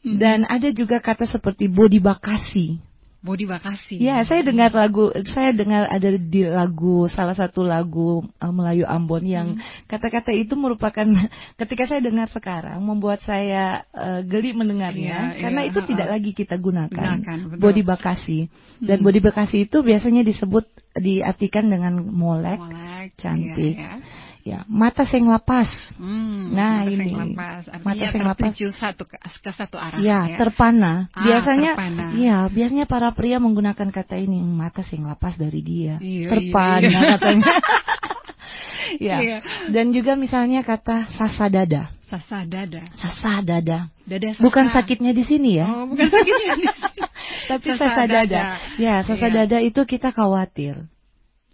Hmm. 0.00 0.16
Dan 0.16 0.38
ada 0.48 0.68
juga 0.72 0.96
kata 0.98 1.28
seperti 1.28 1.68
body 1.68 2.00
bakasi. 2.00 2.80
Bodi 3.20 3.44
bakasi. 3.44 4.00
Ya, 4.00 4.24
saya 4.24 4.40
dengar 4.40 4.72
lagu, 4.72 5.12
saya 5.28 5.52
dengar 5.52 5.92
ada 5.92 6.08
di 6.16 6.40
lagu 6.40 7.04
salah 7.12 7.36
satu 7.36 7.60
lagu 7.60 8.24
uh, 8.24 8.48
Melayu 8.48 8.88
Ambon 8.88 9.20
yang 9.28 9.60
kata-kata 9.84 10.32
itu 10.32 10.56
merupakan 10.56 11.04
ketika 11.60 11.84
saya 11.84 12.00
dengar 12.00 12.32
sekarang 12.32 12.80
membuat 12.80 13.20
saya 13.20 13.84
uh, 13.92 14.24
geli 14.24 14.56
mendengarnya 14.56 15.36
Iya, 15.36 15.40
karena 15.44 15.60
iya, 15.60 15.68
itu 15.68 15.80
ha-ha. 15.84 15.90
tidak 15.92 16.08
lagi 16.08 16.30
kita 16.32 16.56
gunakan. 16.56 16.96
Gunakan, 17.20 17.38
betul. 17.52 17.60
Body 17.60 17.82
bakasi. 17.84 18.38
Dan 18.80 18.96
Hmm. 18.96 19.06
body 19.12 19.20
bakasi 19.20 19.56
itu 19.68 19.78
biasanya 19.84 20.24
disebut 20.24 20.64
diartikan 20.96 21.68
dengan 21.68 22.00
molek, 22.00 22.56
Molek. 22.56 23.20
cantik. 23.20 23.76
Iya, 23.76 24.00
ya. 24.00 24.28
Ya, 24.50 24.66
mata 24.66 25.06
seng 25.06 25.30
lapas. 25.30 25.70
Hmm, 25.94 26.50
Nah, 26.50 26.82
mata 26.82 26.90
ini. 26.90 27.14
lepas. 27.14 27.62
Artinya 27.70 27.86
Mata 27.86 28.06
lepas. 28.10 28.34
tertuju 28.34 28.66
satu 28.74 29.02
ke, 29.06 29.16
ke 29.16 29.50
satu 29.54 29.78
arah. 29.78 30.02
Ya, 30.02 30.34
terpana. 30.34 31.06
Ah, 31.14 31.22
biasanya, 31.22 31.72
terpana. 31.78 32.06
ya, 32.18 32.38
biasanya 32.50 32.84
para 32.90 33.14
pria 33.14 33.38
menggunakan 33.38 33.88
kata 33.88 34.18
ini 34.18 34.42
mata 34.42 34.82
sing 34.82 35.06
lapas 35.06 35.38
dari 35.38 35.62
dia. 35.62 36.02
Iya, 36.02 36.26
terpana 36.34 36.82
iya, 36.82 36.90
iya. 36.90 37.10
katanya. 37.14 37.52
ya. 39.06 39.16
Iya. 39.22 39.38
Dan 39.70 39.94
juga 39.94 40.18
misalnya 40.18 40.66
kata 40.66 41.06
sasa 41.14 41.46
dada. 41.46 41.94
Sasa 42.10 42.42
dada. 42.42 42.82
Sasa 42.98 43.38
dada. 43.38 43.86
Dada 44.02 44.28
sasa. 44.34 44.42
Bukan 44.42 44.66
sakitnya 44.74 45.14
di 45.14 45.22
sini 45.22 45.62
ya. 45.62 45.70
Oh, 45.70 45.86
bukan 45.86 46.10
sakitnya 46.10 46.54
di 46.58 46.66
sini. 46.66 46.66
Tapi 47.50 47.66
Sasa 47.74 47.82
sasa, 47.86 48.02
dada. 48.06 48.22
dada. 48.26 48.42
Ya, 48.78 48.94
sasa 49.06 49.26
Iya. 49.30 49.34
dada 49.46 49.58
itu 49.62 49.80
kita 49.86 50.10
khawatir. 50.10 50.74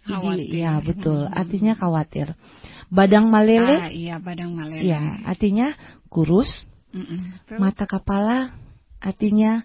Jadi, 0.07 0.13
Khawatir. 0.13 0.55
ya 0.55 0.73
betul. 0.81 1.21
Artinya 1.41 1.73
khawatir. 1.75 2.27
Badang 2.87 3.27
malele. 3.27 3.75
Ah, 3.83 3.91
iya, 3.91 4.15
badang 4.19 4.55
malele. 4.55 4.83
Ya, 4.87 4.99
artinya 5.27 5.75
kurus. 6.07 6.49
Mm-mm, 6.95 7.35
betul. 7.43 7.57
Mata 7.59 7.83
kepala 7.85 8.37
artinya 9.03 9.61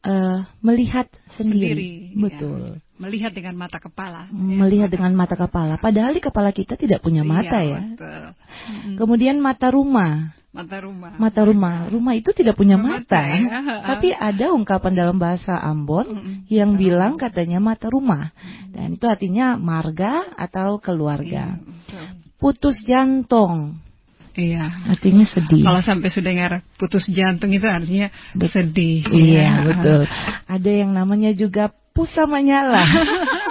eh, 0.00 0.38
melihat 0.60 1.06
sendiri. 1.36 2.12
Sendiri, 2.12 2.20
Betul. 2.20 2.60
ya. 2.80 2.82
Melihat 2.94 3.32
dengan 3.34 3.58
mata 3.58 3.82
kepala. 3.82 4.30
Melihat 4.30 4.86
dengan 4.88 5.12
mata 5.18 5.34
kepala. 5.34 5.76
Padahal 5.82 6.14
di 6.14 6.22
kepala 6.22 6.54
kita 6.54 6.78
tidak 6.78 7.02
punya 7.02 7.20
Iya, 7.26 7.30
mata 7.30 7.58
ya. 7.60 7.80
Betul. 7.90 8.22
Kemudian 8.96 9.42
mata 9.42 9.68
rumah. 9.74 10.30
Mata 10.54 10.78
rumah. 10.78 11.12
Mata 11.18 11.40
rumah. 11.42 11.74
Rumah 11.90 12.14
itu 12.14 12.30
tidak 12.30 12.54
punya 12.54 12.78
Mata, 12.78 13.02
mata. 13.02 13.22
ya. 13.26 13.42
Tapi 13.90 14.08
ada 14.14 14.54
ungkapan 14.54 14.92
dalam 14.94 15.16
bahasa 15.18 15.58
Ambon 15.58 16.06
Mm-mm. 16.06 16.34
yang 16.46 16.78
bilang 16.78 17.18
katanya 17.18 17.58
mata 17.58 17.90
rumah. 17.90 18.30
Dan 18.70 18.94
itu 18.94 19.04
artinya 19.10 19.58
marga 19.58 20.30
atau 20.38 20.78
Iya, 20.78 20.82
keluarga. 20.86 21.44
betul. 21.58 22.06
Putus 22.44 22.84
jantung. 22.84 23.80
Iya. 24.36 24.84
Artinya 24.92 25.24
sedih. 25.24 25.64
Kalau 25.64 25.80
sampai 25.80 26.12
sudah 26.12 26.28
dengar 26.28 26.52
putus 26.76 27.08
jantung 27.08 27.54
itu 27.56 27.64
artinya 27.64 28.12
sedih. 28.36 29.00
Iya, 29.08 29.64
betul. 29.64 30.04
Ada 30.44 30.70
yang 30.84 30.92
namanya 30.92 31.32
juga 31.32 31.72
pusa 31.96 32.28
menyala. 32.28 32.84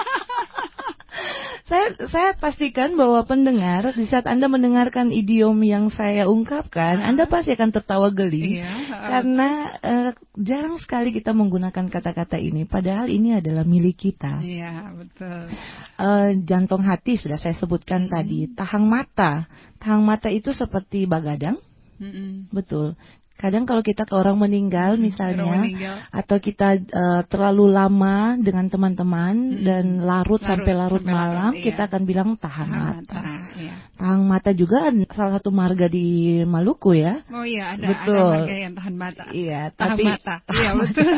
saya 1.73 1.87
saya 2.05 2.29
pastikan 2.37 2.93
bahwa 2.93 3.25
pendengar 3.25 3.97
di 3.97 4.05
saat 4.05 4.29
Anda 4.29 4.45
mendengarkan 4.45 5.09
idiom 5.09 5.57
yang 5.65 5.89
saya 5.89 6.29
ungkapkan, 6.29 7.01
Anda 7.01 7.25
pasti 7.25 7.57
akan 7.57 7.73
tertawa 7.73 8.13
geli. 8.13 8.61
Iya. 8.61 8.69
Karena 8.93 9.49
eh, 9.81 10.11
jarang 10.37 10.77
sekali 10.77 11.09
kita 11.09 11.33
menggunakan 11.33 11.89
kata-kata 11.89 12.37
ini, 12.37 12.69
padahal 12.69 13.09
ini 13.09 13.41
adalah 13.41 13.65
milik 13.65 13.97
kita. 13.97 14.37
Iya, 14.45 14.93
betul. 14.93 15.49
Eh, 15.97 16.29
jantung 16.45 16.85
hati 16.85 17.17
sudah 17.17 17.41
saya 17.41 17.57
sebutkan 17.57 18.05
Mm-hmm. 18.05 18.19
tadi, 18.19 18.39
tahang 18.51 18.85
mata, 18.85 19.47
tahang 19.79 20.03
mata 20.03 20.27
itu 20.27 20.51
seperti 20.51 21.07
bagadang, 21.07 21.55
Mm-mm. 21.97 22.51
betul. 22.51 22.99
Kadang 23.43 23.67
kalau 23.67 23.83
kita 23.83 24.07
ke 24.07 24.15
orang 24.15 24.39
meninggal 24.39 24.95
misalnya, 24.95 25.35
Mm-hmm. 25.35 25.51
Orang 25.51 25.63
meninggal. 25.67 25.95
atau 26.15 26.37
kita 26.39 26.67
eh, 26.79 27.21
terlalu 27.27 27.65
lama 27.67 28.39
dengan 28.39 28.71
teman-teman 28.71 29.35
Mm-mm. 29.35 29.63
dan 29.67 29.85
larut, 29.99 30.39
Larut, 30.39 30.39
sampai 30.39 30.71
larut 30.71 31.03
sampai 31.03 31.11
larut, 31.11 31.27
malam, 31.27 31.51
iya. 31.51 31.63
kita 31.67 31.81
akan 31.85 32.01
bilang 32.03 32.29
tahan 32.39 32.69
Tahan 32.71 32.95
mata. 33.03 33.19
iya. 33.59 33.73
Tahang 33.93 34.23
mata 34.23 34.51
juga 34.51 34.77
salah 35.11 35.33
satu 35.37 35.51
marga 35.51 35.85
di 35.85 36.07
Maluku 36.43 36.95
ya. 36.95 37.19
Oh 37.29 37.43
iya, 37.43 37.75
ada 37.75 37.83
Betul. 37.83 38.15
ada 38.15 38.31
marga 38.39 38.55
yang 38.55 38.73
tahan 38.73 38.95
mata. 38.95 39.23
Iya, 39.29 39.61
Tahan 39.75 39.89
tapi 39.91 40.03
mata. 40.07 40.35
Iya, 40.47 40.69
betul. 40.79 41.11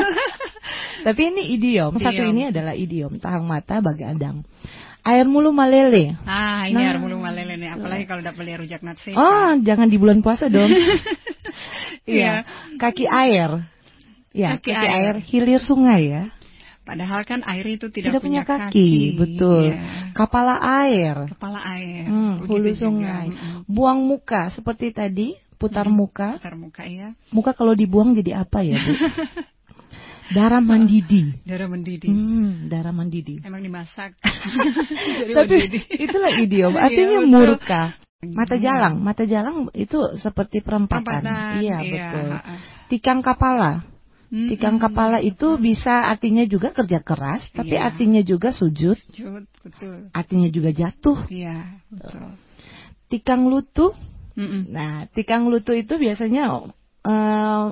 tapi 1.05 1.21
ini 1.29 1.41
idiom. 1.53 1.91
Satu 1.95 2.17
Idiom. 2.17 2.31
ini 2.33 2.41
adalah 2.49 2.73
idiom 2.73 3.13
tahang 3.21 3.45
mata 3.45 3.77
bagadang. 3.79 4.41
Air 5.05 5.29
mulu 5.29 5.53
malele. 5.53 6.17
Ah, 6.25 6.65
ini 6.65 6.81
Nah. 6.81 6.89
air 6.89 6.97
mulu 6.97 7.21
malele 7.21 7.61
nih, 7.61 7.77
apalagi 7.77 8.09
kalau 8.09 8.25
dapat 8.25 8.41
lihat 8.41 8.59
rujak 8.65 8.81
nasi. 8.81 9.13
Oh, 9.13 9.53
jangan 9.61 9.85
di 9.85 10.01
bulan 10.01 10.25
puasa 10.25 10.49
dong. 10.49 10.73
Iya. 12.05 12.45
Kaki 12.77 13.05
air. 13.05 13.65
Ya, 14.29 14.59
Kaki 14.59 14.67
kaki, 14.67 14.87
air. 14.87 15.13
air. 15.13 15.15
hilir 15.21 15.59
sungai 15.59 16.01
ya. 16.07 16.23
Padahal 16.85 17.25
kan 17.25 17.41
air 17.41 17.65
itu 17.65 17.89
tidak, 17.89 18.13
Tidak, 18.13 18.21
punya 18.21 18.45
kaki, 18.45 18.69
kaki. 18.69 18.89
betul. 19.17 19.73
Iya. 19.73 20.13
Kepala 20.13 20.55
air. 20.61 21.15
Kepala 21.27 21.59
air. 21.65 22.05
Hmm, 22.05 22.45
hulu 22.45 22.61
juga. 22.67 22.77
sungai. 22.77 23.27
Mm-mm. 23.27 23.65
Buang 23.65 24.05
muka 24.05 24.53
seperti 24.53 24.93
tadi, 24.93 25.33
putar 25.55 25.89
Mm-mm. 25.89 25.97
muka. 25.97 26.37
Putar 26.37 26.53
muka 26.53 26.85
ya. 26.85 27.17
Muka 27.29 27.51
kalau 27.51 27.73
dibuang 27.73 28.13
jadi 28.13 28.37
apa 28.37 28.61
ya, 28.61 28.77
Bu? 28.77 28.93
darah 30.35 30.61
mandidi. 30.61 31.33
Darah 31.41 31.65
mendidih. 31.65 32.09
Hmm, 32.09 32.65
darah 32.65 32.89
mandidi. 32.89 33.41
Emang 33.41 33.61
dimasak. 33.61 34.13
Tapi 35.37 35.55
mendidih. 35.57 35.83
itulah 35.95 36.31
idiom, 36.33 36.69
Iya, 36.71 36.81
artinya 36.81 37.17
betul. 37.19 37.31
murka. 37.31 37.83
Mata 38.33 38.55
jalang, 38.57 38.97
mata 39.03 39.23
jalang 39.27 39.69
itu 39.75 39.99
seperti 40.17 40.63
perempatan. 40.65 41.21
Perempatan, 41.21 41.61
Iya, 41.61 41.77
iya, 41.83 42.09
betul. 42.09 42.27
Tikang 42.95 43.19
kepala. 43.21 43.83
Mm-mm. 44.25 44.49
Tikang 44.49 44.81
kepala 44.81 45.21
itu 45.21 45.53
bisa 45.61 46.09
artinya 46.09 46.41
juga 46.49 46.73
kerja 46.73 46.99
keras, 47.05 47.45
tapi 47.53 47.77
Iya. 47.77 47.85
artinya 47.93 48.21
juga 48.25 48.49
sujud, 48.49 48.97
Jut, 49.13 49.45
betul. 49.61 50.09
artinya 50.09 50.49
juga 50.49 50.73
jatuh. 50.73 51.29
Iya, 51.29 51.77
betul. 51.93 52.33
tikang 53.05 53.45
lutu. 53.45 53.93
Mm-mm. 54.35 54.67
Nah, 54.73 55.05
tikang 55.13 55.45
lutu 55.47 55.71
itu 55.77 55.95
biasanya 55.95 56.51
eh, 57.05 57.65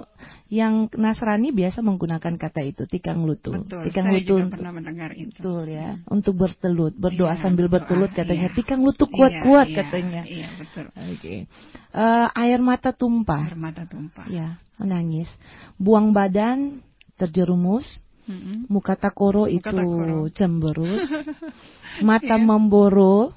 yang 0.54 0.86
Nasrani 0.94 1.50
biasa 1.50 1.82
menggunakan 1.82 2.38
kata 2.38 2.62
itu 2.62 2.86
tikang 2.86 3.26
lutu. 3.26 3.58
Betul. 3.58 3.90
Tikang 3.90 4.06
Saya 4.06 4.16
lutu 4.16 4.28
juga 4.30 4.42
untuk- 4.46 4.54
pernah 4.54 4.72
mendengar 4.72 5.12
itu. 5.18 5.34
Betul 5.42 5.64
ya, 5.68 5.90
untuk 6.06 6.34
bertelut, 6.38 6.94
berdoa 6.94 7.34
Iya, 7.34 7.42
sambil 7.42 7.66
berdoa, 7.66 7.90
bertelut 7.90 8.12
katanya. 8.14 8.48
iya. 8.48 8.54
Tikang 8.54 8.82
lutu 8.86 9.10
kuat-kuat 9.10 9.66
Iya, 9.66 9.74
iya, 9.74 9.80
katanya. 9.82 10.22
Iya, 10.30 10.48
betul. 10.54 10.86
Oke. 10.94 11.36
Eh, 11.90 12.28
air 12.38 12.60
mata 12.62 12.94
tumpah. 12.94 13.42
Air 13.50 13.58
mata 13.58 13.84
tumpah. 13.90 14.30
Ya, 14.30 14.62
menangis. 14.78 15.30
Buang 15.82 16.14
badan, 16.14 16.86
terjerumus. 17.18 17.86
Mm-mm. 18.24 18.72
Muka 18.72 18.96
takoro 18.96 19.50
Muka 19.50 19.52
itu 19.52 19.68
takoro. 19.68 20.32
cemberut. 20.32 20.96
Mata 22.08 22.40
Iya. 22.40 22.40
memboro, 22.40 23.36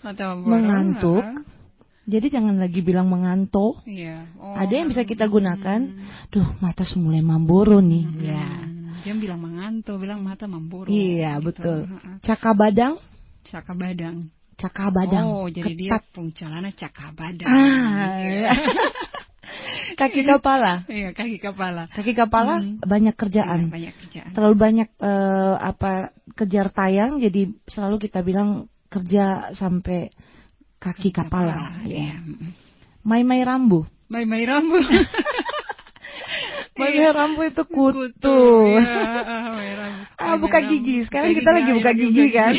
Mata 0.00 0.32
memborong, 0.32 0.48
mengantuk. 0.48 1.20
ah. 1.20 1.36
Jadi 2.02 2.26
jangan 2.28 2.58
lagi 2.58 2.82
bilang 2.82 3.06
mengantuk. 3.06 3.86
Iya. 3.86 4.26
Oh, 4.36 4.58
Ada 4.58 4.74
yang 4.74 4.90
bisa 4.90 5.06
kita 5.06 5.24
gunakan. 5.26 5.80
hmm. 5.86 6.34
Duh, 6.34 6.48
mata 6.58 6.82
mulai 6.98 7.22
mamboro 7.22 7.78
nih. 7.78 8.04
Hmm. 8.04 8.22
Ya. 8.22 8.46
Dia 9.02 9.14
bilang 9.18 9.42
mengantuk, 9.42 9.98
bilang 9.98 10.22
mata 10.22 10.46
memburu. 10.46 10.86
Iya, 10.86 11.38
gitu. 11.38 11.46
betul. 11.50 11.78
Cakabadang, 12.22 13.02
Caka 13.42 13.74
badang. 13.74 14.30
cakabadang. 14.54 15.26
Oh, 15.26 15.50
jadi 15.50 15.74
dia 15.74 15.98
ketat. 15.98 16.06
pungcalana 16.14 16.70
caka 16.70 17.10
badang. 17.10 17.50
Ah, 17.50 18.14
Iya. 18.22 18.50
Kaki 19.98 20.22
kepala. 20.24 20.86
Iya, 20.88 21.12
kaki 21.12 21.36
kepala. 21.36 21.84
Kaki 21.92 22.14
kepala 22.16 22.62
Hmm. 22.62 22.78
banyak 22.80 23.12
Iya, 23.12 23.20
kerjaan. 23.20 23.60
banyak 23.68 23.94
kerjaan. 24.00 24.30
Terlalu 24.32 24.56
banyak 24.56 24.88
eh, 24.96 25.54
apa 25.58 25.92
kejar 26.32 26.72
tayang 26.72 27.20
jadi 27.20 27.52
selalu 27.68 28.00
kita 28.00 28.24
bilang 28.24 28.70
kerja 28.88 29.52
sampai 29.52 30.08
kaki 30.82 31.14
kepala. 31.14 31.78
Ya. 31.86 32.18
Mai-mai 33.06 33.46
rambu. 33.46 33.86
Mai-mai 34.10 34.42
rambut. 34.42 34.82
Mai-mai 36.78 37.10
rambu 37.14 37.40
itu 37.46 37.62
kutu. 37.62 38.42
Mai 38.82 39.72
rambut. 39.78 40.06
Ah, 40.18 40.34
buka 40.40 40.58
gigi. 40.66 41.06
Sekarang 41.06 41.36
kita 41.36 41.50
lagi 41.54 41.70
buka 41.70 41.92
gigi 41.94 42.26
kan. 42.34 42.54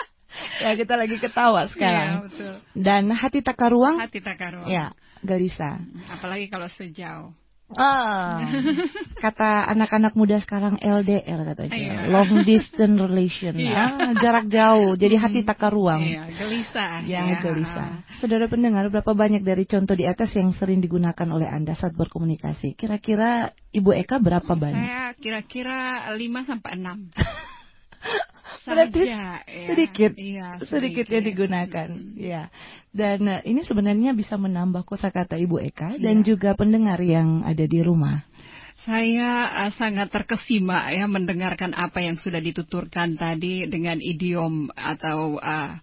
ya, 0.64 0.70
kita 0.74 0.94
lagi 0.98 1.16
ketawa 1.18 1.66
Iya, 1.66 1.70
sekarang. 1.70 2.10
betul. 2.26 2.54
Dan 2.74 3.02
hati 3.14 3.40
takaruang, 3.44 3.96
Hati 4.02 4.18
takaruang. 4.18 4.66
ya, 4.66 4.90
gelisah. 5.22 5.78
Apalagi 6.10 6.50
kalau 6.50 6.66
sejauh. 6.72 7.30
Ah, 7.76 8.42
kata 9.24 9.68
anak-anak 9.72 10.12
muda 10.12 10.36
sekarang 10.42 10.76
LDR 10.78 11.40
katanya, 11.54 11.72
Iya. 11.72 11.98
long 12.10 12.44
distance 12.44 12.96
relation, 13.00 13.54
Iya. 13.56 13.76
ah, 13.76 14.12
jarak 14.18 14.46
jauh, 14.48 14.92
jadi 14.96 15.16
hati 15.16 15.40
takaruang. 15.46 16.02
Iya, 16.04 16.22
gelisah. 16.36 16.92
Ya, 17.06 17.22
ya. 17.24 17.38
gelisah. 17.40 17.88
Saudara 18.20 18.48
pendengar, 18.48 18.88
berapa 18.92 19.12
banyak 19.12 19.42
dari 19.42 19.64
contoh 19.64 19.94
di 19.96 20.04
atas 20.04 20.32
yang 20.36 20.52
sering 20.56 20.80
digunakan 20.80 21.28
oleh 21.30 21.48
Anda 21.48 21.72
saat 21.72 21.94
berkomunikasi? 21.94 22.74
Kira-kira 22.74 23.52
Ibu 23.72 23.90
Eka 23.96 24.20
berapa 24.20 24.52
banyak? 24.52 24.82
Saya 24.82 25.04
kira-kira 25.16 26.10
5 26.14 26.48
sampai 26.48 26.76
6. 26.76 27.12
Berarti 28.62 29.00
ya. 29.08 29.42
sedikit, 29.68 30.12
Iya, 30.14 30.48
sedikit 30.68 31.06
yang 31.08 31.24
digunakan. 31.24 31.88
Ya. 32.14 32.42
Dan 32.92 33.24
eh, 33.28 33.40
ini 33.48 33.64
sebenarnya 33.64 34.12
bisa 34.12 34.36
menambah 34.36 34.84
kosakata 34.84 35.40
Ibu 35.40 35.58
Eka 35.72 35.96
dan 35.98 36.22
Iya. 36.22 36.34
juga 36.34 36.52
pendengar 36.54 37.00
yang 37.00 37.42
ada 37.42 37.64
di 37.64 37.80
rumah. 37.80 38.24
Saya 38.82 39.46
uh, 39.62 39.72
sangat 39.78 40.10
terkesima 40.10 40.90
ya 40.90 41.06
mendengarkan 41.06 41.70
apa 41.70 42.02
yang 42.02 42.18
sudah 42.18 42.42
dituturkan 42.42 43.14
tadi 43.14 43.70
dengan 43.70 44.02
idiom 44.02 44.74
atau 44.74 45.38
uh, 45.38 45.78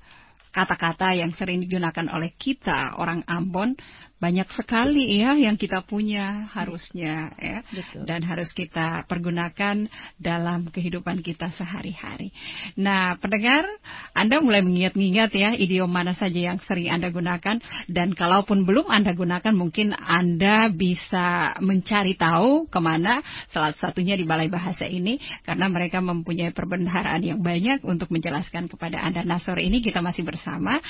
kata-kata 0.52 1.16
yang 1.16 1.32
sering 1.38 1.64
digunakan 1.64 2.12
oleh 2.12 2.36
kita 2.36 3.00
orang 3.00 3.24
Ambon 3.24 3.80
banyak 4.20 4.52
sekali 4.52 5.24
ya 5.24 5.40
yang 5.40 5.56
kita 5.56 5.80
punya 5.88 6.52
harusnya 6.52 7.32
ya 7.40 7.64
Betul. 7.72 8.04
dan 8.04 8.20
harus 8.28 8.52
kita 8.52 9.08
pergunakan 9.08 9.88
dalam 10.20 10.68
kehidupan 10.68 11.24
kita 11.24 11.56
sehari-hari. 11.56 12.36
Nah, 12.76 13.16
pendengar, 13.16 13.64
Anda 14.12 14.44
mulai 14.44 14.60
mengingat-ingat 14.60 15.32
ya 15.32 15.50
idiom 15.56 15.88
mana 15.88 16.12
saja 16.20 16.52
yang 16.52 16.60
sering 16.68 16.92
Anda 16.92 17.16
gunakan 17.16 17.64
dan 17.88 18.08
kalaupun 18.12 18.68
belum 18.68 18.92
Anda 18.92 19.16
gunakan 19.16 19.56
mungkin 19.56 19.96
Anda 19.96 20.68
bisa 20.68 21.56
mencari 21.64 22.20
tahu 22.20 22.68
ke 22.68 22.80
mana 22.84 23.24
salah 23.48 23.72
satunya 23.80 24.20
di 24.20 24.28
Balai 24.28 24.52
Bahasa 24.52 24.84
ini 24.84 25.16
karena 25.48 25.72
mereka 25.72 26.04
mempunyai 26.04 26.52
perbendaharaan 26.52 27.24
yang 27.24 27.40
banyak 27.40 27.88
untuk 27.88 28.12
menjelaskan 28.12 28.68
kepada 28.68 29.00
Anda. 29.00 29.24
Nah, 29.24 29.40
sore 29.40 29.64
ini 29.64 29.80
kita 29.80 30.04
masih 30.04 30.28
bersama 30.28 30.84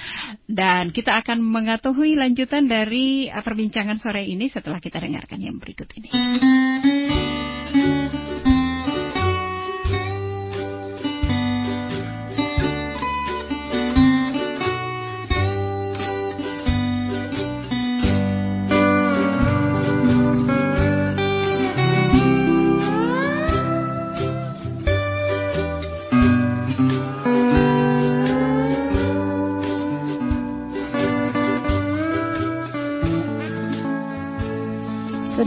dan 0.49 0.89
kita 0.89 1.21
akan 1.21 1.45
mengetahui 1.45 2.17
lanjutan 2.17 2.65
dari 2.65 3.18
perbincangan 3.27 3.99
sore 3.99 4.23
ini 4.23 4.47
setelah 4.47 4.79
kita 4.79 5.03
dengarkan 5.03 5.43
yang 5.43 5.59
berikut 5.59 5.91
ini. 5.99 6.09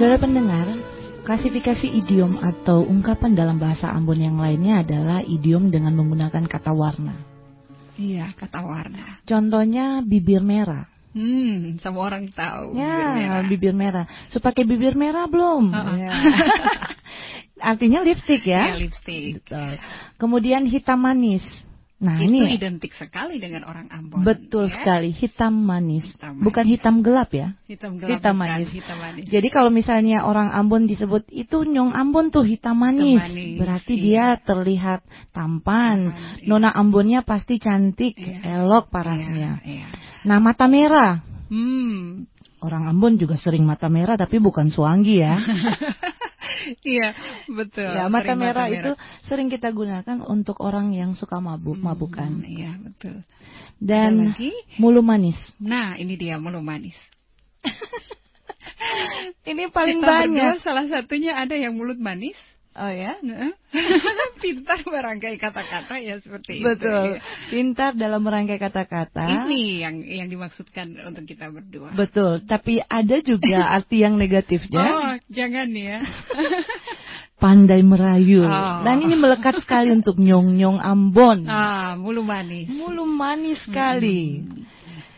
Saudara 0.02 0.18
pendengar, 0.18 0.66
klasifikasi 1.22 1.86
idiom 1.86 2.34
atau 2.42 2.82
ungkapan 2.82 3.38
dalam 3.38 3.54
bahasa 3.54 3.86
Ambon 3.86 4.18
yang 4.18 4.34
lainnya 4.34 4.82
adalah 4.82 5.22
idiom 5.22 5.70
dengan 5.70 5.94
menggunakan 5.94 6.42
kata 6.42 6.74
warna. 6.74 7.14
Iya, 7.94 8.34
kata 8.34 8.66
warna. 8.66 9.22
Contohnya 9.22 10.02
bibir 10.02 10.42
merah. 10.42 10.90
Hmm, 11.14 11.78
semua 11.78 12.10
orang 12.10 12.26
tahu. 12.34 12.74
bibir 12.74 12.82
Ya, 12.82 13.14
merah. 13.14 13.42
bibir 13.46 13.74
merah. 13.78 14.04
So 14.26 14.42
pakai 14.42 14.66
bibir 14.66 14.98
merah 14.98 15.30
belum? 15.30 15.70
Uh-uh. 15.70 15.94
Ya. 15.94 16.10
Artinya 17.70 18.02
lipstick 18.02 18.42
Ya, 18.42 18.74
ya. 18.74 18.82
lipstick. 18.82 19.38
Betul. 19.38 19.78
Kemudian 20.18 20.66
hitam 20.66 20.98
manis. 20.98 21.46
Nah 22.02 22.18
itu 22.18 22.34
ini 22.34 22.58
identik 22.58 22.90
sekali 22.98 23.38
dengan 23.38 23.62
orang 23.62 23.86
Ambon. 23.86 24.26
betul 24.26 24.66
ya. 24.66 24.74
sekali 24.74 25.14
hitam 25.14 25.54
manis. 25.54 26.02
Hitam 26.02 26.34
manis. 26.34 26.42
bukan 26.42 26.64
hitam 26.66 26.94
gelap 26.98 27.30
ya. 27.30 27.54
Hitam 27.70 27.94
gelap. 27.94 28.10
Hitam 28.18 28.34
bukan, 28.34 28.50
manis. 28.50 28.68
Hitam 28.74 28.98
manis. 28.98 29.24
Jadi 29.30 29.48
kalau 29.54 29.70
misalnya 29.70 30.26
orang 30.26 30.50
Ambon 30.50 30.90
disebut 30.90 31.30
itu 31.30 31.62
nyong 31.62 31.94
Ambon 31.94 32.34
tuh 32.34 32.42
hitam 32.42 32.74
manis, 32.74 33.22
manis, 33.22 33.54
berarti 33.54 33.94
iya. 33.94 34.02
dia 34.02 34.42
terlihat 34.42 35.00
tampan. 35.30 36.10
Iya. 36.42 36.50
Nona 36.50 36.74
Ambonnya 36.74 37.22
pasti 37.22 37.62
cantik, 37.62 38.18
Iya. 38.18 38.66
elok 38.66 38.90
parasnya. 38.90 39.62
Iya, 39.62 39.86
iya. 39.86 39.86
Nah 40.26 40.42
mata 40.42 40.66
merah, 40.66 41.22
Hmm. 41.46 42.26
orang 42.58 42.90
Ambon 42.90 43.14
juga 43.14 43.38
sering 43.38 43.62
mata 43.62 43.86
merah 43.86 44.18
tapi 44.18 44.42
bukan 44.42 44.74
suanggi 44.74 45.22
ya. 45.22 45.38
Iya, 46.85 47.14
betul. 47.48 47.87
ya 47.87 48.07
mata 48.11 48.33
Sering 48.35 48.40
merah 48.40 48.66
itu 48.66 48.92
sering 49.24 49.48
kita 49.48 49.70
gunakan 49.70 50.18
untuk 50.26 50.59
orang 50.59 50.90
yang 50.92 51.14
suka 51.14 51.38
mabuk, 51.38 51.78
Hmm, 51.78 51.87
mabukan. 51.92 52.31
Iya, 52.42 52.76
betul. 52.83 53.22
Dan 53.78 54.35
lagi? 54.35 54.50
mulu 54.78 55.02
manis. 55.02 55.38
Nah, 55.59 55.94
ini 55.96 56.14
dia 56.14 56.38
mulu 56.38 56.62
manis. 56.62 56.94
Ini 59.42 59.70
paling 59.70 59.98
Kita 59.98 60.07
banyak. 60.07 60.31
berdua 60.31 60.62
salah 60.62 60.87
satunya 60.87 61.35
ada 61.35 61.55
yang 61.55 61.74
mulut 61.74 61.98
manis. 61.98 62.38
Oh 62.72 62.88
ya? 62.88 63.20
Pintar 64.42 64.80
merangkai 64.88 65.37
kata-kata 65.37 66.00
ya 66.00 66.16
seperti 66.24 66.61
itu. 66.61 66.64
Betul. 66.64 67.20
ya. 67.20 67.22
Pintar 67.52 67.92
dalam 67.92 68.24
merangkai 68.24 68.56
kata-kata. 68.56 69.44
Ini 69.44 69.85
yang 69.85 70.00
yang 70.00 70.28
dimaksudkan 70.32 70.96
untuk 71.04 71.28
kita 71.28 71.52
berdua. 71.52 71.92
Betul, 71.92 72.40
tapi 72.48 72.80
ada 72.80 73.20
juga 73.20 73.68
arti 73.76 74.00
yang 74.00 74.16
negatifnya. 74.16 74.87
Oh, 74.88 75.12
jangan 75.28 75.68
ya. 75.76 76.00
Pandai 77.42 77.85
merayu. 77.85 78.46
Oh. 78.48 78.80
Dan 78.87 79.04
ini 79.04 79.20
melekat 79.20 79.61
sekali 79.61 79.92
untuk 79.92 80.16
nyong-nyong 80.16 80.80
Ambon. 80.80 81.44
ah, 81.44 81.92
mulu 81.98 82.24
manis. 82.24 82.72
Mulu 82.72 83.04
manis 83.04 83.61
sekali. 83.68 84.40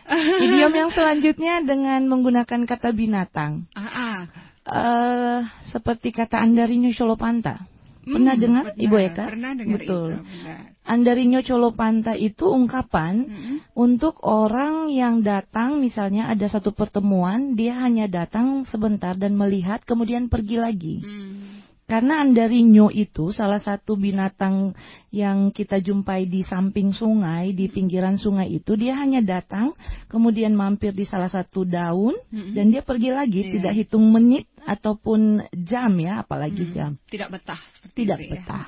Idiom 0.05 0.73
yang 0.73 0.91
selanjutnya 0.91 1.63
dengan 1.65 2.05
menggunakan 2.11 2.67
kata 2.67 2.91
binatang. 2.91 3.65
Ah, 3.73 3.87
ah. 3.87 4.17
Eh 4.65 5.39
seperti 5.69 6.09
kata 6.09 6.41
Andarinyo 6.41 6.91
Colopanta. 6.97 7.61
Pernah 8.05 8.37
Hmm, 8.37 8.41
dengar 8.41 8.63
pernah, 8.69 8.85
Ibu 8.85 8.95
Eka? 9.01 9.25
Pernah 9.33 9.51
dengar 9.57 9.79
Betul. 9.81 10.09
itu. 10.13 10.21
benar. 10.21 10.59
Andarinyo 10.85 11.41
Colopanta 11.41 12.13
itu 12.13 12.45
ungkapan 12.45 13.25
Mm-mm. 13.25 13.57
untuk 13.73 14.21
orang 14.21 14.93
yang 14.93 15.25
datang 15.25 15.81
misalnya 15.81 16.29
ada 16.29 16.45
satu 16.45 16.69
pertemuan, 16.77 17.57
dia 17.57 17.73
hanya 17.81 18.05
datang 18.05 18.61
sebentar 18.69 19.17
dan 19.17 19.33
melihat 19.33 19.81
kemudian 19.81 20.29
pergi 20.29 20.57
lagi. 20.61 20.95
Hmm. 21.01 21.64
Karena 21.85 22.17
andarinyo 22.25 22.89
itu 22.89 23.29
salah 23.29 23.61
satu 23.61 23.93
binatang 23.93 24.73
yang 25.13 25.53
kita 25.53 25.77
jumpai 25.77 26.25
di 26.25 26.41
samping 26.41 26.89
sungai, 26.89 27.53
di 27.53 27.69
pinggiran 27.69 28.17
sungai 28.17 28.49
itu 28.57 28.73
dia 28.73 28.97
hanya 28.97 29.21
datang, 29.21 29.77
kemudian 30.09 30.57
mampir 30.57 30.97
di 30.97 31.05
salah 31.05 31.29
satu 31.29 31.61
daun 31.61 32.17
Mm-mm. 32.33 32.57
dan 32.57 32.73
dia 32.73 32.81
pergi 32.81 33.13
lagi, 33.13 33.41
Iya. 33.45 33.51
tidak 33.61 33.73
hitung 33.77 34.09
menit 34.09 34.49
ataupun 34.65 35.45
jam 35.53 35.93
ya, 36.01 36.25
apalagi 36.25 36.65
Mm. 36.65 36.73
jam. 36.73 36.91
Tidak 37.05 37.29
betah. 37.29 37.61
Tidak 37.93 38.17
itu 38.17 38.27
ya. 38.27 38.31
betah. 38.33 38.65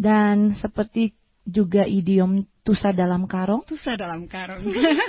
Dan 0.00 0.56
seperti 0.56 1.12
juga 1.50 1.82
idiom 1.84 2.40
tusa 2.62 2.94
dalam 2.94 3.26
karung. 3.26 3.66
Tusa 3.66 3.98
dalam 3.98 4.30
karung. 4.30 4.62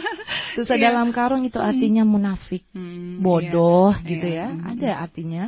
Tusa 0.58 0.76
Iya. 0.76 0.92
dalam 0.92 1.14
karung 1.16 1.48
itu 1.48 1.56
artinya 1.62 2.04
munafik, 2.04 2.68
Hmm, 2.76 3.24
bodoh 3.24 3.96
iya. 3.96 4.04
gitu 4.10 4.28
Iya. 4.28 4.40
ya. 4.42 4.48
Hmm. 4.52 4.68
Ada 4.76 4.92
artinya. 5.00 5.44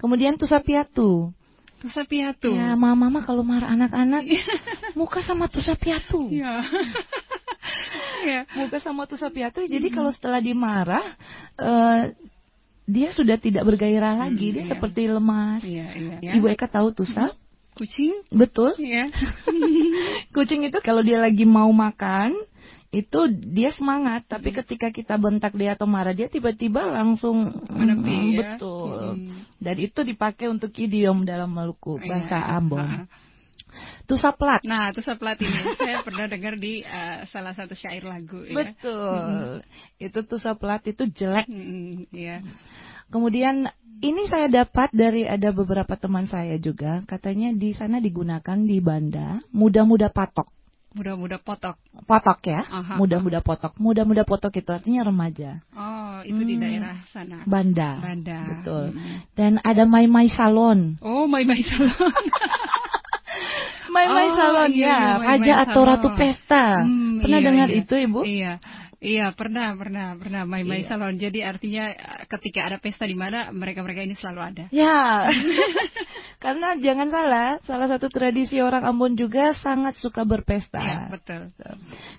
Kemudian 0.00 0.34
tusa 0.34 0.58
piatu. 0.58 1.30
Tusa 1.78 2.02
piatu. 2.02 2.50
Ya, 2.50 2.74
mama-mama 2.74 3.22
kalau 3.22 3.46
marah 3.46 3.70
anak-anak, 3.70 4.26
muka 4.98 5.22
sama 5.22 5.46
tusa 5.46 5.78
piatu. 5.78 6.26
Iya. 6.26 6.64
Iya. 8.26 8.40
Muka 8.58 8.82
sama 8.82 9.06
tusa 9.06 9.30
piatu. 9.30 9.62
Jadi 9.62 9.86
kalau 9.94 10.10
setelah 10.10 10.42
dimarah, 10.42 11.06
eh, 11.54 12.18
dia 12.82 13.12
sudah 13.14 13.36
tidak 13.38 13.62
bergairah 13.62 14.26
lagi. 14.26 14.50
Hmm, 14.50 14.54
Dia 14.58 14.64
iya. 14.66 14.70
seperti 14.74 15.00
lemas. 15.06 15.60
Iya, 15.62 15.86
iya. 15.94 16.16
Ya. 16.18 16.32
Ibu 16.34 16.46
Eka 16.50 16.66
tahu 16.66 16.90
tusa? 16.90 17.30
Kucing? 17.78 18.26
Betul. 18.34 18.74
Iya. 18.74 19.06
Kucing 20.34 20.66
itu 20.66 20.78
kalau 20.82 21.06
dia 21.06 21.22
lagi 21.22 21.46
mau 21.46 21.70
makan, 21.70 22.34
itu 22.90 23.20
dia 23.30 23.70
semangat. 23.76 24.26
Tapi 24.26 24.50
ketika 24.50 24.90
kita 24.90 25.14
bentak 25.20 25.54
dia 25.54 25.78
atau 25.78 25.86
marah 25.86 26.16
dia, 26.16 26.26
tiba-tiba 26.26 26.82
langsung 26.90 27.54
Menepi 27.70 28.10
mm, 28.10 28.28
ya. 28.34 28.38
betul. 28.58 29.00
Mm. 29.14 29.30
Dan 29.62 29.76
itu 29.78 30.00
dipakai 30.02 30.50
untuk 30.50 30.74
idiom 30.74 31.22
dalam 31.22 31.54
Maluku 31.54 32.02
bahasa 32.02 32.42
Iya. 32.42 32.58
Ambon. 32.58 32.82
Ha-ha. 32.82 33.04
Tusa 34.08 34.32
plat. 34.32 34.64
Nah, 34.64 34.88
tusa 34.96 35.20
plat 35.20 35.36
ini 35.36 35.60
saya 35.78 36.00
pernah 36.00 36.24
dengar 36.24 36.56
di 36.56 36.80
eh, 36.80 37.18
salah 37.28 37.52
satu 37.52 37.76
syair 37.76 38.00
lagu 38.02 38.40
ya. 38.48 38.56
Betul. 38.56 39.60
Itu 40.00 40.24
tusa 40.24 40.56
plat 40.56 40.80
itu 40.88 41.04
jelek. 41.12 41.46
Mm, 41.46 42.08
Iya. 42.08 42.40
Kemudian 43.08 43.64
ini 43.98 44.28
saya 44.28 44.46
dapat 44.46 44.92
dari 44.92 45.24
ada 45.26 45.50
beberapa 45.50 45.96
teman 45.96 46.28
saya 46.28 46.54
juga, 46.60 47.02
katanya 47.08 47.50
di 47.50 47.72
sana 47.72 47.98
digunakan 47.98 48.58
di 48.62 48.78
Banda 48.78 49.40
muda-muda 49.50 50.12
patok. 50.12 50.46
Mudah-mudah 50.88 51.44
potok. 51.44 51.76
Potok 52.08 52.40
ya, 52.48 52.64
muda-muda 52.96 53.44
potok. 53.44 53.76
Muda-muda 53.76 54.24
potok 54.24 54.56
itu 54.56 54.72
artinya 54.72 55.04
remaja. 55.04 55.60
Oh, 55.76 56.24
itu 56.24 56.40
di 56.48 56.56
Hmm. 56.56 56.64
daerah 56.64 56.96
sana. 57.12 57.44
Banda. 57.44 58.00
Banda. 58.00 58.38
Betul. 58.56 58.96
Mm. 58.96 59.16
Dan 59.36 59.52
ada 59.60 59.84
mai-mai 59.84 60.32
salon. 60.32 60.96
Oh, 61.04 61.28
Mai 61.28 61.44
Mai 61.44 61.60
Salon. 61.60 61.92
Mai-mai 63.94 64.28
Oh, 64.28 64.36
salon 64.36 64.70
iya, 64.72 64.88
ya, 64.88 64.98
Mai 65.20 65.26
raja 65.36 65.52
Mai 65.54 65.62
atau 65.68 65.82
ratu 65.84 66.08
pesta. 66.16 66.64
Hmm, 66.84 67.20
Pernah 67.24 67.40
iya, 67.40 67.46
dengar 67.46 67.68
iya. 67.68 67.78
itu, 67.84 67.94
Ibu? 67.96 68.20
Iya. 68.24 68.52
Iya, 68.98 69.30
pernah, 69.30 69.78
pernah, 69.78 70.18
pernah 70.18 70.42
Mai 70.42 70.66
Mai 70.66 70.82
Iya. 70.82 70.90
Salon. 70.90 71.14
Jadi 71.14 71.38
artinya 71.46 71.86
eh, 71.94 72.22
ketika 72.26 72.66
ada 72.66 72.82
pesta 72.82 73.06
di 73.06 73.14
mana 73.14 73.54
mereka-mereka 73.54 74.02
ini 74.02 74.18
selalu 74.18 74.40
ada. 74.42 74.64
Ya, 74.74 75.30
karena 76.38 76.78
jangan 76.78 77.10
salah, 77.10 77.58
salah 77.66 77.90
satu 77.90 78.06
tradisi 78.06 78.62
orang 78.62 78.86
Ambon 78.86 79.18
juga 79.18 79.58
sangat 79.58 79.98
suka 79.98 80.22
berpesta. 80.22 80.78
Iya, 80.78 80.98
betul. 81.10 81.50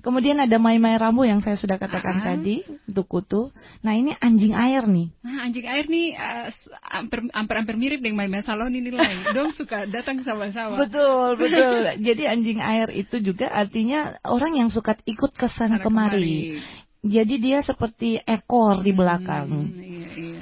Kemudian 0.03 0.43
ada 0.43 0.60
mai-mai 0.60 0.99
rambu 0.99 1.23
yang 1.23 1.39
saya 1.39 1.55
sudah 1.55 1.79
katakan 1.79 2.19
Ah. 2.19 2.36
tadi 2.36 2.67
untuk 2.84 3.08
kutu. 3.08 3.47
Nah 3.79 3.95
ini 3.95 4.12
anjing 4.19 4.51
air 4.60 4.84
nih. 4.91 5.08
Nah, 5.23 5.47
anjing 5.47 5.63
air 5.63 5.88
nih 5.88 6.19
eh, 6.19 6.47
hampir 6.91 7.32
hampir 7.32 7.75
mirip 7.79 8.03
dengan 8.03 8.19
Mai 8.19 8.27
Mai 8.27 8.43
Salon 8.43 8.75
ini 8.75 8.91
lah. 8.91 9.32
Dong 9.32 9.55
suka 9.55 9.88
datang 9.88 10.19
sama-sama. 10.27 10.84
Betul, 10.84 11.36
betul. 11.41 11.88
Jadi 12.03 12.23
anjing 12.27 12.60
air 12.60 12.91
itu 12.91 13.23
juga 13.23 13.47
artinya 13.55 14.19
orang 14.27 14.51
yang 14.60 14.67
suka 14.67 14.99
ikut 15.08 15.32
ke 15.32 15.47
sana 15.47 15.79
Sana 15.79 15.86
kemari. 15.88 16.60
Jadi 16.99 17.39
dia 17.39 17.63
seperti 17.63 18.19
ekor 18.19 18.84
di 18.84 18.91
belakang. 18.91 19.47
Hmm, 19.47 19.79
iya, 19.79 20.08
iya. 20.12 20.39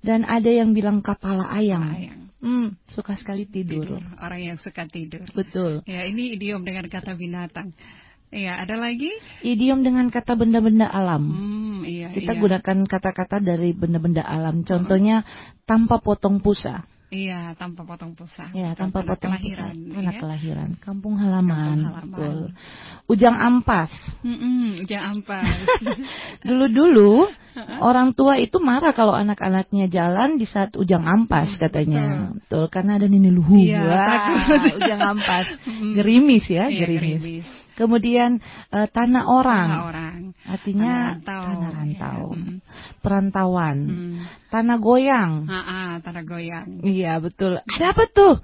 Dan 0.00 0.24
ada 0.24 0.48
yang 0.48 0.72
bilang 0.72 1.04
kepala 1.04 1.44
ayam. 1.52 1.84
Ayang. 1.84 2.17
Hmm, 2.38 2.78
suka 2.86 3.18
sekali 3.18 3.50
tidur. 3.50 3.82
Tidur. 3.98 4.02
Orang 4.22 4.40
yang 4.40 4.58
suka 4.62 4.86
tidur. 4.86 5.26
Betul. 5.34 5.82
Ya, 5.90 6.06
ini 6.06 6.38
idiom 6.38 6.62
dengan 6.62 6.86
kata 6.86 7.18
binatang. 7.18 7.74
Iya, 8.28 8.60
ada 8.60 8.76
lagi? 8.76 9.08
Idiom 9.40 9.80
dengan 9.82 10.06
kata 10.12 10.36
benda-benda 10.36 10.86
alam. 10.86 11.24
Hmm, 11.32 11.80
iya, 11.88 12.12
Kita 12.12 12.36
iya. 12.36 12.40
gunakan 12.40 12.78
kata-kata 12.84 13.40
dari 13.40 13.72
benda-benda 13.72 14.20
alam. 14.20 14.62
Contohnya 14.62 15.24
tanpa 15.64 15.98
potong 15.98 16.38
pusa. 16.44 16.84
Iya, 17.08 17.56
tanpa 17.56 17.88
potong 17.88 18.12
pusa. 18.12 18.52
Ya, 18.52 18.76
Atau 18.76 18.84
tanpa 18.84 19.00
anak 19.00 19.16
potong 19.16 19.32
kelahiran. 19.32 19.74
pusa. 19.80 19.96
Anak 19.96 20.12
ya. 20.12 20.20
kelahiran. 20.20 20.68
Kampung 20.76 21.14
halaman. 21.16 21.76
Kampung 21.80 21.88
halaman. 21.88 22.12
Betul. 22.12 22.38
Ujang 23.08 23.36
ampas. 23.40 23.92
Mm-mm, 24.20 24.84
ujang 24.84 25.02
ampas. 25.16 25.48
Dulu-dulu 26.48 27.32
orang 27.80 28.12
tua 28.12 28.36
itu 28.36 28.60
marah 28.60 28.92
kalau 28.92 29.16
anak-anaknya 29.16 29.88
jalan 29.88 30.36
di 30.36 30.44
saat 30.44 30.76
ujang 30.76 31.08
ampas 31.08 31.56
katanya. 31.56 32.36
Betul, 32.36 32.68
karena 32.68 33.00
ada 33.00 33.08
nini 33.08 33.32
luhu. 33.32 33.56
Iya, 33.56 33.82
Wah, 33.88 34.28
ujang 34.76 35.00
ampas. 35.02 35.46
Mm. 35.68 35.94
Gerimis 35.94 36.44
ya, 36.48 36.66
Iya, 36.68 36.80
gerimis. 36.84 37.20
gerimis. 37.22 37.48
Kemudian 37.78 38.42
eh, 38.74 38.88
tanah 38.90 39.24
orang. 39.30 39.68
Tanah 39.70 39.86
orang. 39.86 40.16
Artinya 40.42 40.90
Tanah 40.90 41.14
rantau. 41.22 41.42
tanah 41.46 41.70
rantau. 41.70 42.22
Mm. 42.34 42.56
Perantauan. 42.98 43.76
Hmm. 43.86 44.16
Tanah 44.50 44.76
goyang. 44.82 45.32
Ah, 45.46 45.54
ah, 45.62 45.92
tanah 46.02 46.24
goyang. 46.26 46.82
Iya, 46.82 47.22
betul. 47.22 47.62
Ada 47.62 47.94
apa 47.94 48.04
tuh? 48.10 48.34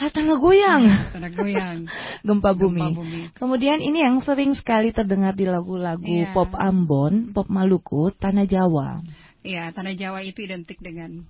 Ah, 0.00 0.08
tanah 0.08 0.40
goyang. 0.40 0.82
Tanah 1.12 1.30
goyang. 1.36 1.78
Gempa 2.26 2.56
bumi. 2.56 2.80
Gempa 2.80 2.96
bumi. 2.96 3.20
Kemudian 3.36 3.84
ini 3.84 4.00
yang 4.00 4.24
sering 4.24 4.56
sekali 4.56 4.96
terdengar 4.96 5.36
di 5.36 5.44
lagu-lagu 5.44 6.00
Iya. 6.00 6.32
pop 6.32 6.56
Ambon, 6.56 7.36
pop 7.36 7.52
Maluku, 7.52 8.08
Tanah 8.16 8.48
Jawa, 8.48 9.04
Iya, 9.40 9.72
tanah 9.72 9.96
Jawa 9.96 10.20
itu 10.20 10.44
identik 10.44 10.76
dengan 10.80 11.24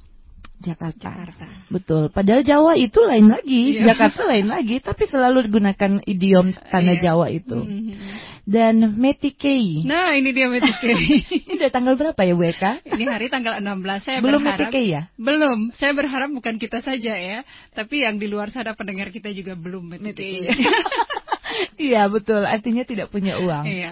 Jakarta. 0.60 1.08
Jakarta. 1.16 1.46
Betul. 1.72 2.12
Padahal 2.12 2.44
Jawa 2.44 2.76
itu 2.76 3.00
lain 3.00 3.32
lagi, 3.32 3.80
Iya. 3.80 3.96
Jakarta 3.96 4.28
lain 4.28 4.46
lagi, 4.46 4.76
tapi 4.78 5.08
selalu 5.08 5.48
digunakan 5.48 6.04
idiom 6.04 6.52
Tanah 6.52 6.94
Iya. 6.96 7.02
Jawa 7.02 7.26
itu. 7.32 7.56
Mhm. 7.56 7.96
Dan 8.44 8.98
Metikei. 8.98 9.84
Nah, 9.88 10.12
ini 10.16 10.32
dia 10.32 10.50
Metikei. 10.50 10.96
Ini 11.48 11.60
udah 11.60 11.70
tanggal 11.70 11.94
berapa 11.94 12.20
ya, 12.20 12.34
Bu 12.34 12.44
Eka? 12.44 12.82
ini 12.88 13.04
hari 13.06 13.28
tanggal 13.28 13.56
16. 13.56 14.04
Saya 14.04 14.18
Belum 14.20 14.40
berharap 14.42 14.68
Metikei 14.68 14.86
ya? 14.90 15.02
Belum. 15.16 15.58
Saya 15.76 15.92
berharap 15.94 16.28
bukan 16.34 16.56
kita 16.56 16.82
saja 16.82 17.14
ya, 17.14 17.38
tapi 17.72 18.02
yang 18.02 18.18
di 18.18 18.26
luar 18.26 18.50
sana 18.50 18.74
pendengar 18.74 19.08
kita 19.08 19.30
juga 19.32 19.56
belum 19.56 19.96
Metikei. 19.96 20.44
Iya, 21.80 22.06
betul. 22.06 22.46
Artinya 22.46 22.86
tidak 22.86 23.10
punya 23.10 23.34
uang. 23.40 23.64
Iya. 23.66 23.90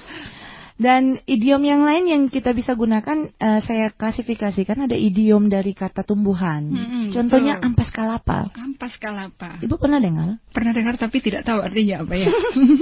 Dan 0.79 1.19
idiom 1.27 1.59
yang 1.67 1.83
lain 1.83 2.05
yang 2.07 2.23
kita 2.31 2.55
bisa 2.55 2.79
gunakan, 2.79 3.35
eh, 3.35 3.61
saya 3.67 3.91
klasifikasikan 3.91 4.87
ada 4.87 4.95
idiom 4.95 5.51
dari 5.51 5.75
kata 5.75 6.07
tumbuhan. 6.07 6.71
Mm-mm, 6.71 7.05
Contohnya 7.11 7.59
betul. 7.59 7.67
ampas 7.75 7.91
kalapa. 7.91 8.39
Ampas 8.55 8.95
kalapa. 9.03 9.59
Ibu 9.59 9.75
pernah 9.75 9.99
dengar? 9.99 10.39
Pernah 10.55 10.71
dengar 10.71 10.95
tapi 10.95 11.19
tidak 11.19 11.43
tahu 11.43 11.59
artinya 11.67 12.07
apa 12.07 12.15
ya. 12.15 12.31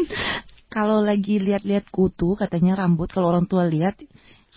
Kalau 0.77 1.01
lagi 1.01 1.41
lihat-lihat 1.41 1.89
kutu, 1.89 2.37
katanya 2.37 2.77
rambut, 2.77 3.09
kalau 3.09 3.33
orang 3.33 3.47
tua 3.49 3.65
lihat, 3.65 3.97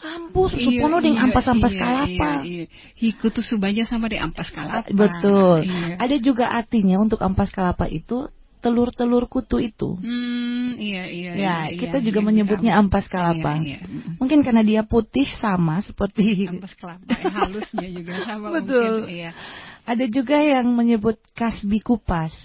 rambut 0.03 0.51
susu 0.51 0.73
Iya, 0.73 0.81
pono 0.83 0.97
ding 0.99 1.15
iya, 1.15 1.23
ampas-ampas 1.29 1.71
iya, 1.71 1.79
kalapa. 1.79 2.31
Iya, 2.43 2.65
iya. 2.65 2.65
Hiku 2.97 3.29
tuh 3.31 3.45
subanya 3.45 3.85
sama 3.85 4.09
di 4.11 4.17
ampas 4.17 4.49
kalapa. 4.51 4.89
Betul. 4.89 5.69
Iya. 5.69 5.95
Ada 6.01 6.15
juga 6.19 6.49
artinya 6.51 6.99
untuk 6.99 7.21
ampas 7.21 7.53
kalapa 7.53 7.85
itu 7.87 8.27
telur-telur 8.59 9.25
kutu 9.31 9.63
itu. 9.63 9.95
Hmm, 9.99 10.75
iya 10.75 11.03
iya. 11.07 11.31
Ya, 11.31 11.57
iya, 11.71 11.79
kita 11.79 11.97
iya, 11.99 12.05
juga 12.11 12.19
iya, 12.19 12.27
menyebutnya 12.27 12.73
iya. 12.75 12.79
ampas 12.83 13.05
kalapa. 13.07 13.59
Iya, 13.63 13.79
iya. 13.79 13.79
Mungkin 14.19 14.39
karena 14.43 14.63
dia 14.63 14.81
putih 14.83 15.27
sama 15.39 15.79
seperti 15.79 16.47
Ampas 16.51 16.75
kelapa, 16.75 17.07
eh, 17.07 17.31
halusnya 17.31 17.87
juga 17.87 18.13
sama 18.27 18.45
Betul. 18.59 19.07
mungkin. 19.07 19.15
Iya. 19.15 19.31
ada 19.89 20.05
juga 20.05 20.37
yang 20.37 20.69
menyebut 20.69 21.17
kasbi 21.33 21.81
kupas. 21.81 22.35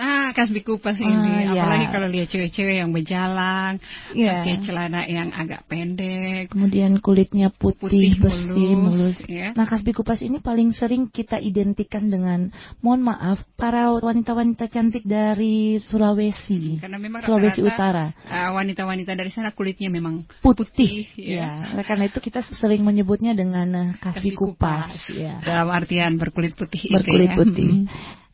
Nah, 0.00 0.32
kasbi 0.32 0.64
kupas 0.64 0.96
ini, 0.96 1.12
Ah, 1.12 1.52
iya. 1.52 1.60
apalagi 1.60 1.86
kalau 1.92 2.08
lihat 2.08 2.32
cewek-cewek 2.32 2.80
yang 2.80 2.88
berjalan, 2.88 3.76
Iya. 4.16 4.40
pakai 4.40 4.56
celana 4.64 5.04
yang 5.04 5.28
agak 5.28 5.68
pendek, 5.68 6.48
Kemudian 6.48 7.04
kulitnya 7.04 7.52
putih, 7.52 8.16
Putih, 8.16 8.16
bersih, 8.16 8.72
mulus. 8.80 9.12
mulus, 9.12 9.18
ya. 9.28 9.52
Nah, 9.52 9.68
kasbi 9.68 9.92
kupas 9.92 10.24
ini 10.24 10.40
paling 10.40 10.72
sering 10.72 11.12
kita 11.12 11.36
identikan 11.36 12.08
dengan, 12.08 12.48
mohon 12.80 13.04
maaf, 13.04 13.44
para 13.60 13.92
wanita-wanita 13.92 14.72
cantik 14.72 15.04
dari 15.04 15.76
Sulawesi, 15.84 16.80
karena 16.80 16.96
memang 16.96 17.20
Sulawesi 17.20 17.60
rata-rata, 17.60 17.76
Utara. 17.76 18.06
ah, 18.32 18.56
wanita-wanita 18.56 19.12
dari 19.12 19.28
sana 19.28 19.52
kulitnya 19.52 19.92
memang 19.92 20.24
Putih, 20.40 21.12
ya. 21.12 21.60
ya. 21.76 21.84
Karena 21.84 22.08
itu 22.08 22.24
kita 22.24 22.40
sering 22.56 22.80
menyebutnya 22.80 23.36
dengan 23.36 23.68
eh, 23.68 23.88
kasbi 24.00 24.32
Kasbi 24.32 24.32
kupas, 24.32 24.96
kupas. 24.96 25.12
ya. 25.12 25.44
Dalam 25.44 25.68
artian 25.68 26.16
berkulit 26.16 26.56
putih 26.56 26.88
Berkulit 26.88 27.28
itu 27.28 27.36
ya. 27.36 27.36
putih. 27.36 27.70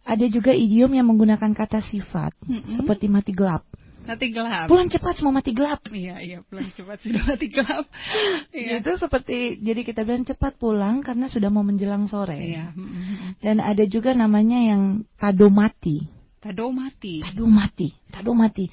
Ada 0.07 0.31
juga 0.31 0.55
idiom 0.55 0.95
yang 0.95 1.11
menggunakan 1.11 1.51
kata 1.51 1.83
sifat, 1.83 2.31
Mm-mm. 2.47 2.79
seperti 2.79 3.11
mati 3.11 3.35
gelap. 3.35 3.66
Mati 4.07 4.31
gelap. 4.31 4.71
Pulang 4.71 4.87
cepat 4.87 5.19
semua 5.19 5.35
mati 5.35 5.51
gelap. 5.51 5.83
Iya, 5.90 6.23
iya, 6.23 6.38
pulang 6.47 6.71
cepat 6.71 7.03
sudah 7.03 7.23
mati 7.27 7.47
gelap. 7.51 7.90
Iya. 8.57 8.81
Itu 8.81 8.97
seperti 9.03 9.59
jadi 9.61 9.83
kita 9.83 10.07
bilang 10.07 10.23
cepat 10.23 10.55
pulang 10.57 11.03
karena 11.03 11.27
sudah 11.27 11.51
mau 11.51 11.66
menjelang 11.66 12.07
sore. 12.07 12.38
Iya. 12.38 12.71
Dan 13.42 13.59
ada 13.59 13.83
juga 13.85 14.14
namanya 14.14 14.62
yang 14.62 15.03
tado 15.19 15.51
mati. 15.51 16.07
Tado 16.47 16.71
mati. 16.71 17.27
Tado 17.27 17.42
mati. 17.51 17.88
Tado 18.07 18.31
mati. 18.31 18.64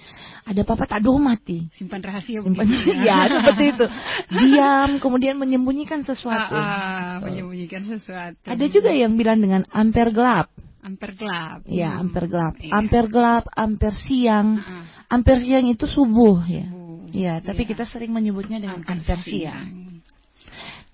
Ada 0.45 0.61
apa-apa 0.61 0.85
tado 0.85 1.17
mati. 1.17 1.65
Simpan 1.73 2.05
rahasia 2.05 2.45
Simpan, 2.45 2.69
begitu 2.69 2.93
ya, 3.01 3.25
seperti 3.33 3.63
itu. 3.73 3.85
Diam, 4.37 5.01
kemudian 5.01 5.41
menyembunyikan 5.41 6.05
sesuatu. 6.05 6.53
Ah, 6.53 7.17
ah, 7.17 7.25
menyembunyikan 7.25 7.81
sesuatu. 7.89 8.37
Ada 8.45 8.69
juga 8.69 8.93
yang 8.93 9.17
bilang 9.17 9.41
dengan 9.41 9.65
amper 9.73 10.13
gelap. 10.13 10.53
Amper 10.83 11.15
gelap. 11.15 11.63
Ya, 11.65 11.95
Hmm. 11.95 12.11
amper 12.11 12.25
gelap. 12.27 12.55
Iya. 12.59 12.71
Amper 12.75 13.05
gelap, 13.07 13.45
amper 13.55 13.93
siang. 14.03 14.59
Ah, 14.59 14.83
Amper 15.09 15.39
siang 15.39 15.65
itu 15.65 15.87
subuh 15.87 16.43
ya. 16.43 16.67
subuh. 16.67 17.07
Ya, 17.13 17.33
tapi 17.39 17.63
Iya. 17.63 17.69
kita 17.71 17.83
sering 17.87 18.11
menyebutnya 18.11 18.59
dengan 18.59 18.83
Amper 18.83 18.99
amper 18.99 19.19
siang. 19.23 19.63
siang. 19.63 19.82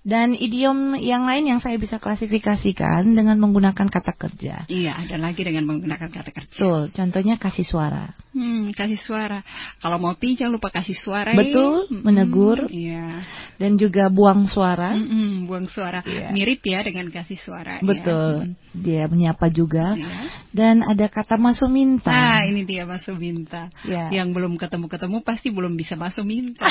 Dan 0.00 0.32
idiom 0.32 0.96
yang 0.96 1.28
lain 1.28 1.44
yang 1.44 1.60
saya 1.60 1.76
bisa 1.76 2.00
klasifikasikan 2.00 3.04
dengan 3.04 3.36
menggunakan 3.36 3.84
kata 3.84 4.16
kerja. 4.16 4.64
Iya, 4.64 4.96
ada 4.96 5.20
lagi 5.20 5.44
dengan 5.44 5.68
menggunakan 5.68 6.08
kata 6.08 6.30
kerja. 6.32 6.56
Betul, 6.56 6.88
contohnya 6.88 7.36
kasih 7.36 7.68
suara. 7.68 8.16
Hmm, 8.32 8.72
kasih 8.72 8.96
suara. 8.96 9.44
Kalau 9.76 10.00
mau 10.00 10.16
pi 10.16 10.40
jangan 10.40 10.56
lupa 10.56 10.72
kasih 10.72 10.96
suara. 10.96 11.34
ya. 11.34 11.36
Betul, 11.36 11.84
Mm-mm, 11.92 12.00
menegur. 12.00 12.58
Iya. 12.72 13.26
Dan 13.60 13.76
juga 13.76 14.08
buang 14.08 14.48
suara. 14.48 14.96
Mm-mm, 14.96 15.44
buang 15.44 15.68
suara. 15.68 16.00
Iya. 16.00 16.32
Mirip 16.32 16.64
ya 16.64 16.80
dengan 16.80 17.12
kasih 17.12 17.36
suara. 17.42 17.76
ya. 17.76 17.84
Betul, 17.84 18.56
dia 18.72 19.04
menyapa 19.04 19.52
juga. 19.52 19.98
Iya. 20.00 20.16
Dan 20.48 20.80
ada 20.80 21.12
kata 21.12 21.36
masuk 21.36 21.68
minta. 21.68 22.08
Nah, 22.08 22.48
ini 22.48 22.64
dia 22.64 22.88
masuk 22.88 23.20
minta. 23.20 23.68
Ya. 23.84 24.08
Yang 24.08 24.32
belum 24.32 24.56
ketemu-ketemu 24.56 25.16
pasti 25.20 25.52
belum 25.52 25.76
bisa 25.76 25.92
masuk 25.98 26.24
minta. 26.24 26.64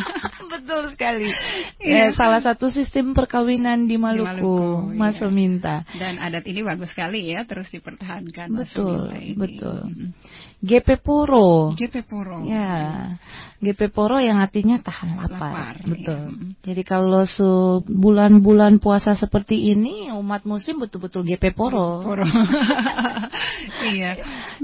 Betul 0.52 0.90
sekali. 0.90 1.30
Iya. 1.78 2.10
Eh, 2.10 2.16
salah 2.16 2.40
satu 2.40 2.63
sistem 2.70 3.16
perkawinan 3.16 3.88
di 3.90 3.96
Maluku, 3.98 4.28
Maluku, 4.28 4.96
masuk 4.96 5.30
iya. 5.32 5.36
minta. 5.36 5.76
Dan 5.96 6.20
adat 6.20 6.44
ini 6.46 6.60
bagus 6.62 6.92
sekali 6.92 7.32
ya, 7.32 7.42
terus 7.48 7.68
dipertahankan. 7.72 8.52
Betul, 8.54 9.10
ini. 9.16 9.34
betul. 9.34 9.80
GP 10.64 10.88
Poro. 11.04 11.76
GP 11.76 12.08
Poro. 12.08 12.40
Ya, 12.48 13.12
GP 13.60 13.92
Poro 13.92 14.16
yang 14.16 14.40
artinya 14.40 14.80
tahan 14.80 15.20
lapar. 15.20 15.36
Lapar, 15.36 15.74
Betul. 15.84 16.24
iya. 16.24 16.72
Jadi 16.72 16.82
kalau 16.86 17.24
bulan-bulan 17.84 18.80
puasa 18.80 19.12
seperti 19.12 19.72
ini, 19.76 20.08
umat 20.14 20.48
muslim 20.48 20.80
betul-betul 20.80 21.26
GP 21.26 21.52
Poro. 21.52 22.00
Poro. 22.00 22.24
iya. 23.92 24.16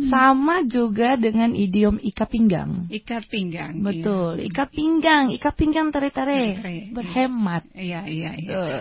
Sama 0.09 0.65
juga 0.65 1.21
dengan 1.21 1.53
idiom 1.53 2.01
ika 2.01 2.25
pinggang. 2.25 2.89
Ikat 2.89 3.29
pinggang. 3.29 3.85
Betul, 3.85 4.41
ika 4.47 4.65
pinggang, 4.73 5.33
ika 5.37 5.53
pinggang 5.53 5.93
tare-tare, 5.93 6.61
Tare, 6.61 6.79
berhemat. 6.97 7.69
Iya, 7.77 7.90
iya, 8.07 8.31
iya. 8.39 8.55
Betul. 8.55 8.81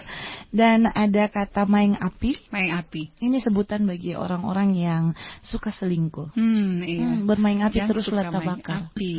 Dan 0.50 0.80
ada 0.86 1.24
kata 1.30 1.66
main 1.66 1.98
api. 1.98 2.38
Main 2.54 2.78
api. 2.78 3.10
Ini 3.18 3.42
sebutan 3.42 3.90
bagi 3.90 4.14
orang-orang 4.14 4.78
yang 4.78 5.04
suka 5.42 5.74
selingkuh. 5.74 6.34
Hmm, 6.38 6.86
iya. 6.86 7.06
Hmm, 7.06 7.26
bermain 7.26 7.60
api 7.66 7.82
Yang 7.82 7.90
teruslah 7.98 8.30
suka 8.30 8.38
main 8.38 8.46
tabakar. 8.62 8.80
Api, 8.94 9.14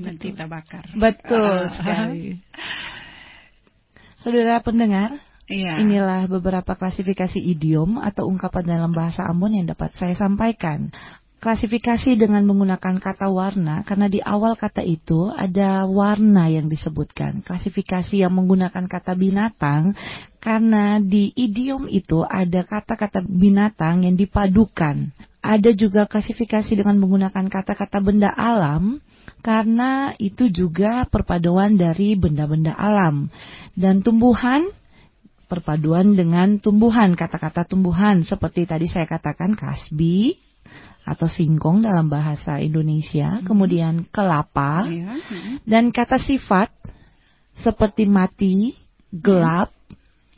nanti 0.00 0.26
tabakar. 0.32 0.84
Betul 0.96 1.54
Ah. 1.68 1.72
sekali. 1.76 2.40
Saudara 4.24 4.56
pendengar, 4.64 5.20
Iya. 5.44 5.84
inilah 5.84 6.24
beberapa 6.32 6.72
klasifikasi 6.72 7.36
idiom 7.36 8.00
atau 8.00 8.24
ungkapan 8.24 8.64
dalam 8.64 8.92
bahasa 8.96 9.28
Ambon 9.28 9.52
yang 9.60 9.68
dapat 9.68 9.92
saya 10.00 10.16
sampaikan. 10.16 10.88
Klasifikasi 11.44 12.16
dengan 12.16 12.40
menggunakan 12.48 13.04
kata 13.04 13.28
warna 13.28 13.84
karena 13.84 14.08
di 14.08 14.16
awal 14.16 14.56
kata 14.56 14.80
itu 14.80 15.28
ada 15.28 15.84
warna 15.84 16.48
yang 16.48 16.72
disebutkan. 16.72 17.44
Klasifikasi 17.44 18.16
yang 18.16 18.32
menggunakan 18.32 18.88
kata 18.88 19.12
binatang 19.12 19.92
karena 20.40 20.96
di 21.04 21.36
idiom 21.36 21.84
itu 21.92 22.24
ada 22.24 22.64
kata-kata 22.64 23.20
binatang 23.28 24.08
yang 24.08 24.16
dipadukan. 24.16 25.12
Ada 25.44 25.76
juga 25.76 26.08
klasifikasi 26.08 26.80
dengan 26.80 26.96
menggunakan 26.96 27.52
kata-kata 27.52 28.00
benda 28.00 28.32
alam 28.32 29.04
karena 29.44 30.16
itu 30.16 30.48
juga 30.48 31.04
perpaduan 31.12 31.76
dari 31.76 32.16
benda-benda 32.16 32.72
alam. 32.72 33.28
Dan 33.76 34.00
tumbuhan 34.00 34.64
perpaduan 35.52 36.16
dengan 36.16 36.56
tumbuhan, 36.56 37.12
kata-kata 37.12 37.68
tumbuhan 37.68 38.24
seperti 38.24 38.64
tadi 38.64 38.88
saya 38.88 39.04
katakan 39.04 39.52
kasbi 39.52 40.40
atau 41.04 41.28
singkong 41.28 41.84
dalam 41.84 42.08
bahasa 42.08 42.56
Indonesia, 42.58 43.44
kemudian 43.44 44.08
kelapa 44.08 44.88
Iya. 44.88 45.20
mm, 45.20 45.54
dan 45.68 45.92
kata 45.92 46.16
sifat 46.16 46.72
seperti 47.60 48.08
mati, 48.08 48.72
gelap, 49.12 49.70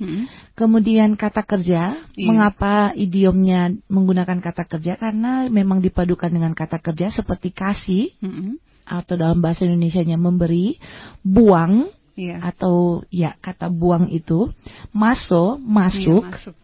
mm. 0.03 0.53
kemudian 0.59 1.15
kata 1.15 1.47
kerja. 1.47 1.97
Iya. 2.19 2.27
Mengapa 2.29 2.91
idiomnya 2.99 3.73
menggunakan 3.87 4.43
kata 4.43 4.67
kerja? 4.67 4.99
Karena 4.99 5.47
memang 5.47 5.79
dipadukan 5.79 6.29
dengan 6.29 6.53
kata 6.53 6.83
kerja 6.83 7.15
seperti 7.15 7.55
kasih 7.55 8.11
Mm-mm. 8.19 8.59
atau 8.85 9.15
dalam 9.15 9.39
bahasa 9.39 9.65
Indonesianya 9.65 10.19
memberi, 10.19 10.77
buang 11.23 11.89
Iya. 12.17 12.41
atau 12.41 13.05
ya 13.13 13.37
kata 13.39 13.69
buang 13.69 14.09
itu, 14.09 14.49
maso 14.89 15.61
masuk, 15.61 16.25
Iya, 16.25 16.33
masuk. 16.33 16.57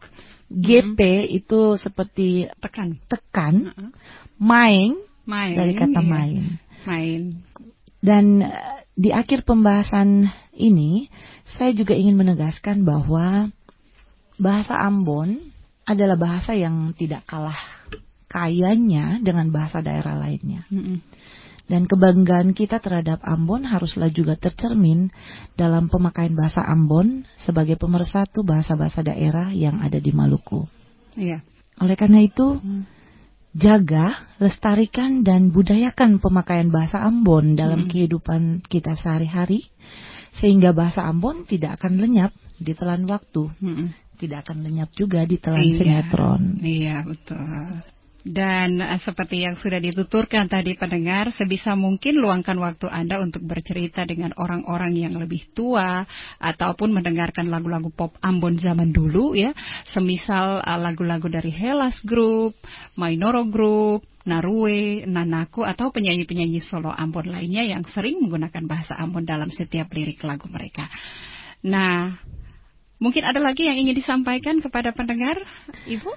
GP 0.53 1.01
itu 1.33 1.81
seperti 1.81 2.49
Tekan. 2.61 3.01
tekan, 3.09 3.55
main 4.37 5.01
Main. 5.25 5.55
dari 5.55 5.73
kata 5.79 6.01
iya. 6.03 6.09
main. 6.09 6.43
Main. 6.83 7.23
Dan 8.03 8.43
eh, 8.43 8.83
di 8.99 9.15
akhir 9.15 9.47
pembahasan 9.47 10.27
ini, 10.59 11.07
saya 11.55 11.71
juga 11.73 11.95
ingin 11.95 12.19
menegaskan 12.19 12.83
bahwa 12.83 13.49
bahasa 14.37 14.75
Ambon 14.83 15.39
adalah 15.87 16.19
bahasa 16.19 16.55
yang 16.55 16.91
tidak 16.95 17.23
kalah 17.27 17.59
kayanya 18.27 19.23
dengan 19.23 19.53
bahasa 19.55 19.79
daerah 19.85 20.19
lainnya. 20.19 20.67
Mm-mm. 20.73 20.99
Dan 21.71 21.87
kebanggaan 21.87 22.53
kita 22.53 22.83
terhadap 22.83 23.23
Ambon 23.23 23.65
haruslah 23.65 24.11
juga 24.11 24.35
tercermin 24.37 25.09
dalam 25.55 25.87
pemakaian 25.89 26.35
bahasa 26.35 26.61
Ambon 26.67 27.25
sebagai 27.41 27.79
pemersatu 27.79 28.43
bahasa-bahasa 28.43 29.01
daerah 29.01 29.55
yang 29.55 29.79
ada 29.81 30.03
di 30.03 30.11
Maluku. 30.11 30.67
Iya. 31.15 31.41
Oleh 31.81 31.97
karena 31.97 32.21
itu, 32.21 32.59
Hmm. 32.61 32.85
jaga, 33.53 34.33
lestarikan, 34.41 35.25
dan 35.25 35.53
budayakan 35.53 36.19
pemakaian 36.19 36.69
bahasa 36.69 37.01
Ambon 37.01 37.55
dalam 37.57 37.87
Hmm. 37.87 37.91
kehidupan 37.91 38.43
kita 38.67 38.99
sehari-hari, 38.99 39.69
sehingga 40.41 40.73
bahasa 40.73 41.05
Ambon 41.05 41.45
tidak 41.49 41.81
akan 41.81 42.01
lenyap 42.01 42.33
di 42.59 42.73
telan 42.73 43.05
waktu, 43.05 43.49
Mm-mm. 43.61 43.89
tidak 44.17 44.49
akan 44.49 44.65
lenyap 44.65 44.89
juga 44.97 45.25
di 45.25 45.37
telan 45.37 45.63
Iya. 45.63 45.77
sinetron. 45.79 46.43
Iya, 46.61 46.97
betul. 47.05 47.65
Dan 48.23 48.79
eh, 48.79 49.03
seperti 49.03 49.43
yang 49.43 49.59
sudah 49.59 49.83
dituturkan 49.83 50.47
tadi 50.47 50.79
pendengar, 50.79 51.35
sebisa 51.35 51.75
mungkin 51.75 52.23
luangkan 52.23 52.55
waktu 52.63 52.87
Anda 52.87 53.19
untuk 53.19 53.43
bercerita 53.43 54.07
dengan 54.07 54.31
orang-orang 54.39 54.95
yang 54.95 55.19
lebih 55.19 55.51
tua 55.51 56.07
ataupun 56.39 56.95
mendengarkan 56.95 57.51
lagu-lagu 57.51 57.91
pop 57.91 58.15
Ambon 58.23 58.63
zaman 58.63 58.95
dulu 58.95 59.35
ya. 59.35 59.51
Semisal 59.91 60.63
eh, 60.63 60.79
lagu-lagu 60.79 61.27
dari 61.27 61.51
Hellas 61.51 61.99
Group, 62.07 62.55
Mainoro 62.95 63.43
Group, 63.51 64.07
Narue, 64.23 65.03
Nanaku 65.03 65.67
atau 65.67 65.91
penyanyi-penyanyi 65.91 66.63
solo 66.63 66.95
Ambon 66.95 67.27
lainnya 67.27 67.67
yang 67.67 67.83
sering 67.91 68.23
menggunakan 68.23 68.71
bahasa 68.71 68.95
Ambon 69.03 69.27
dalam 69.27 69.51
setiap 69.51 69.91
lirik 69.91 70.23
lagu 70.23 70.47
mereka. 70.47 70.87
Nah, 71.67 72.15
mungkin 73.03 73.27
ada 73.27 73.43
lagi 73.43 73.67
yang 73.67 73.83
ingin 73.83 73.99
disampaikan 73.99 74.63
kepada 74.63 74.95
pendengar, 74.95 75.43
Ibu? 75.91 76.11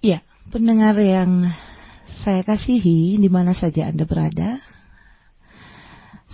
Ya, 0.00 0.24
pendengar 0.50 0.96
yang 0.98 1.50
saya 2.22 2.42
kasihi 2.42 3.18
di 3.18 3.28
mana 3.30 3.54
saja 3.54 3.90
Anda 3.90 4.04
berada, 4.06 4.62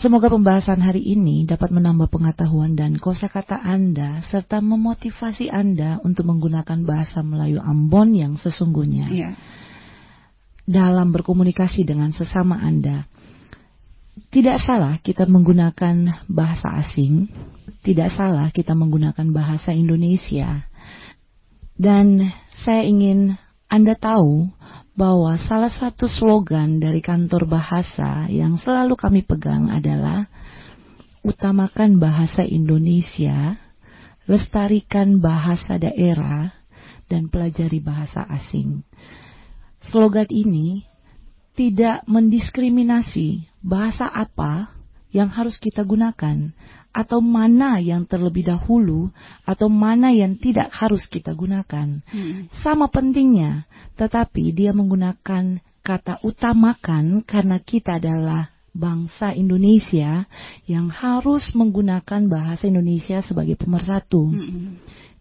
Semoga 0.02 0.34
pembahasan 0.34 0.82
hari 0.82 0.98
ini 1.14 1.46
dapat 1.46 1.70
menambah 1.70 2.10
pengetahuan 2.10 2.74
dan 2.74 2.98
kosakata 2.98 3.54
Anda 3.62 4.18
serta 4.26 4.58
memotivasi 4.58 5.46
Anda 5.46 6.02
untuk 6.02 6.26
menggunakan 6.26 6.82
bahasa 6.82 7.22
Melayu 7.22 7.62
Ambon 7.62 8.10
yang 8.10 8.34
sesungguhnya 8.34 9.06
Iya. 9.14 9.30
dalam 10.66 11.14
berkomunikasi 11.14 11.86
dengan 11.86 12.10
sesama 12.10 12.58
Anda. 12.58 13.06
Tidak 14.32 14.58
salah 14.66 14.98
kita 14.98 15.28
menggunakan 15.30 16.26
bahasa 16.26 16.82
asing, 16.82 17.30
tidak 17.86 18.10
salah 18.10 18.50
kita 18.50 18.74
menggunakan 18.74 19.30
bahasa 19.30 19.70
Indonesia. 19.70 20.66
Dan 21.78 22.26
saya 22.66 22.82
ingin 22.82 23.38
Anda 23.72 23.96
tahu 23.96 24.52
bahwa 24.92 25.40
salah 25.48 25.72
satu 25.72 26.04
slogan 26.04 26.76
dari 26.76 27.00
kantor 27.00 27.48
bahasa 27.48 28.28
yang 28.28 28.60
selalu 28.60 29.00
kami 29.00 29.24
pegang 29.24 29.72
adalah 29.72 30.28
utamakan 31.24 31.96
bahasa 31.96 32.44
Indonesia, 32.44 33.56
lestarikan 34.28 35.24
bahasa 35.24 35.80
daerah, 35.80 36.52
dan 37.08 37.32
pelajari 37.32 37.80
bahasa 37.80 38.28
asing. 38.28 38.84
Slogan 39.88 40.28
ini 40.28 40.84
tidak 41.56 42.04
mendiskriminasi 42.04 43.48
bahasa 43.64 44.04
apa 44.04 44.68
yang 45.16 45.32
harus 45.32 45.56
kita 45.56 45.80
gunakan, 45.80 46.52
atau 46.92 47.24
mana 47.24 47.80
yang 47.80 48.04
terlebih 48.04 48.52
dahulu, 48.52 49.08
atau 49.48 49.72
mana 49.72 50.12
yang 50.12 50.36
tidak 50.36 50.68
harus 50.70 51.08
kita 51.08 51.32
gunakan. 51.32 52.04
Hmm. 52.04 52.52
Sama 52.60 52.92
pentingnya, 52.92 53.64
tetapi 53.96 54.52
dia 54.52 54.76
menggunakan 54.76 55.58
kata 55.82 56.22
utamakan 56.22 57.26
karena 57.26 57.58
kita 57.58 57.98
adalah 57.98 58.51
bangsa 58.72 59.36
Indonesia 59.36 60.24
yang 60.64 60.88
harus 60.88 61.52
menggunakan 61.52 62.24
bahasa 62.28 62.64
Indonesia 62.68 63.20
sebagai 63.20 63.60
pemersatu. 63.60 64.32
Mm-hmm. 64.32 64.64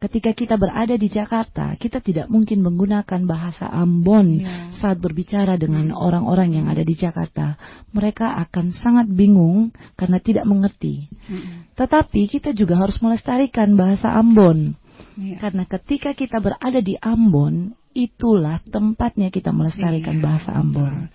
Ketika 0.01 0.33
kita 0.33 0.55
berada 0.57 0.97
di 0.97 1.13
Jakarta, 1.13 1.77
kita 1.77 2.01
tidak 2.01 2.25
mungkin 2.25 2.65
menggunakan 2.65 3.21
bahasa 3.29 3.69
Ambon 3.69 4.41
yeah. 4.41 4.73
saat 4.81 4.97
berbicara 4.97 5.61
dengan 5.61 5.93
orang-orang 5.93 6.57
yang 6.57 6.65
ada 6.73 6.81
di 6.81 6.97
Jakarta. 6.97 7.53
Mereka 7.93 8.25
akan 8.49 8.73
sangat 8.73 9.05
bingung 9.13 9.69
karena 9.93 10.17
tidak 10.17 10.49
mengerti. 10.49 11.05
Mm-hmm. 11.05 11.77
Tetapi 11.77 12.21
kita 12.33 12.49
juga 12.57 12.81
harus 12.81 12.97
melestarikan 12.97 13.77
bahasa 13.77 14.09
Ambon. 14.09 14.73
Yeah. 15.19 15.37
Karena 15.37 15.69
ketika 15.69 16.17
kita 16.17 16.41
berada 16.41 16.81
di 16.81 16.97
Ambon, 16.97 17.77
itulah 17.93 18.63
tempatnya 18.63 19.29
kita 19.29 19.53
melestarikan 19.53 20.17
yeah. 20.17 20.23
bahasa 20.23 20.49
Ambon. 20.55 21.13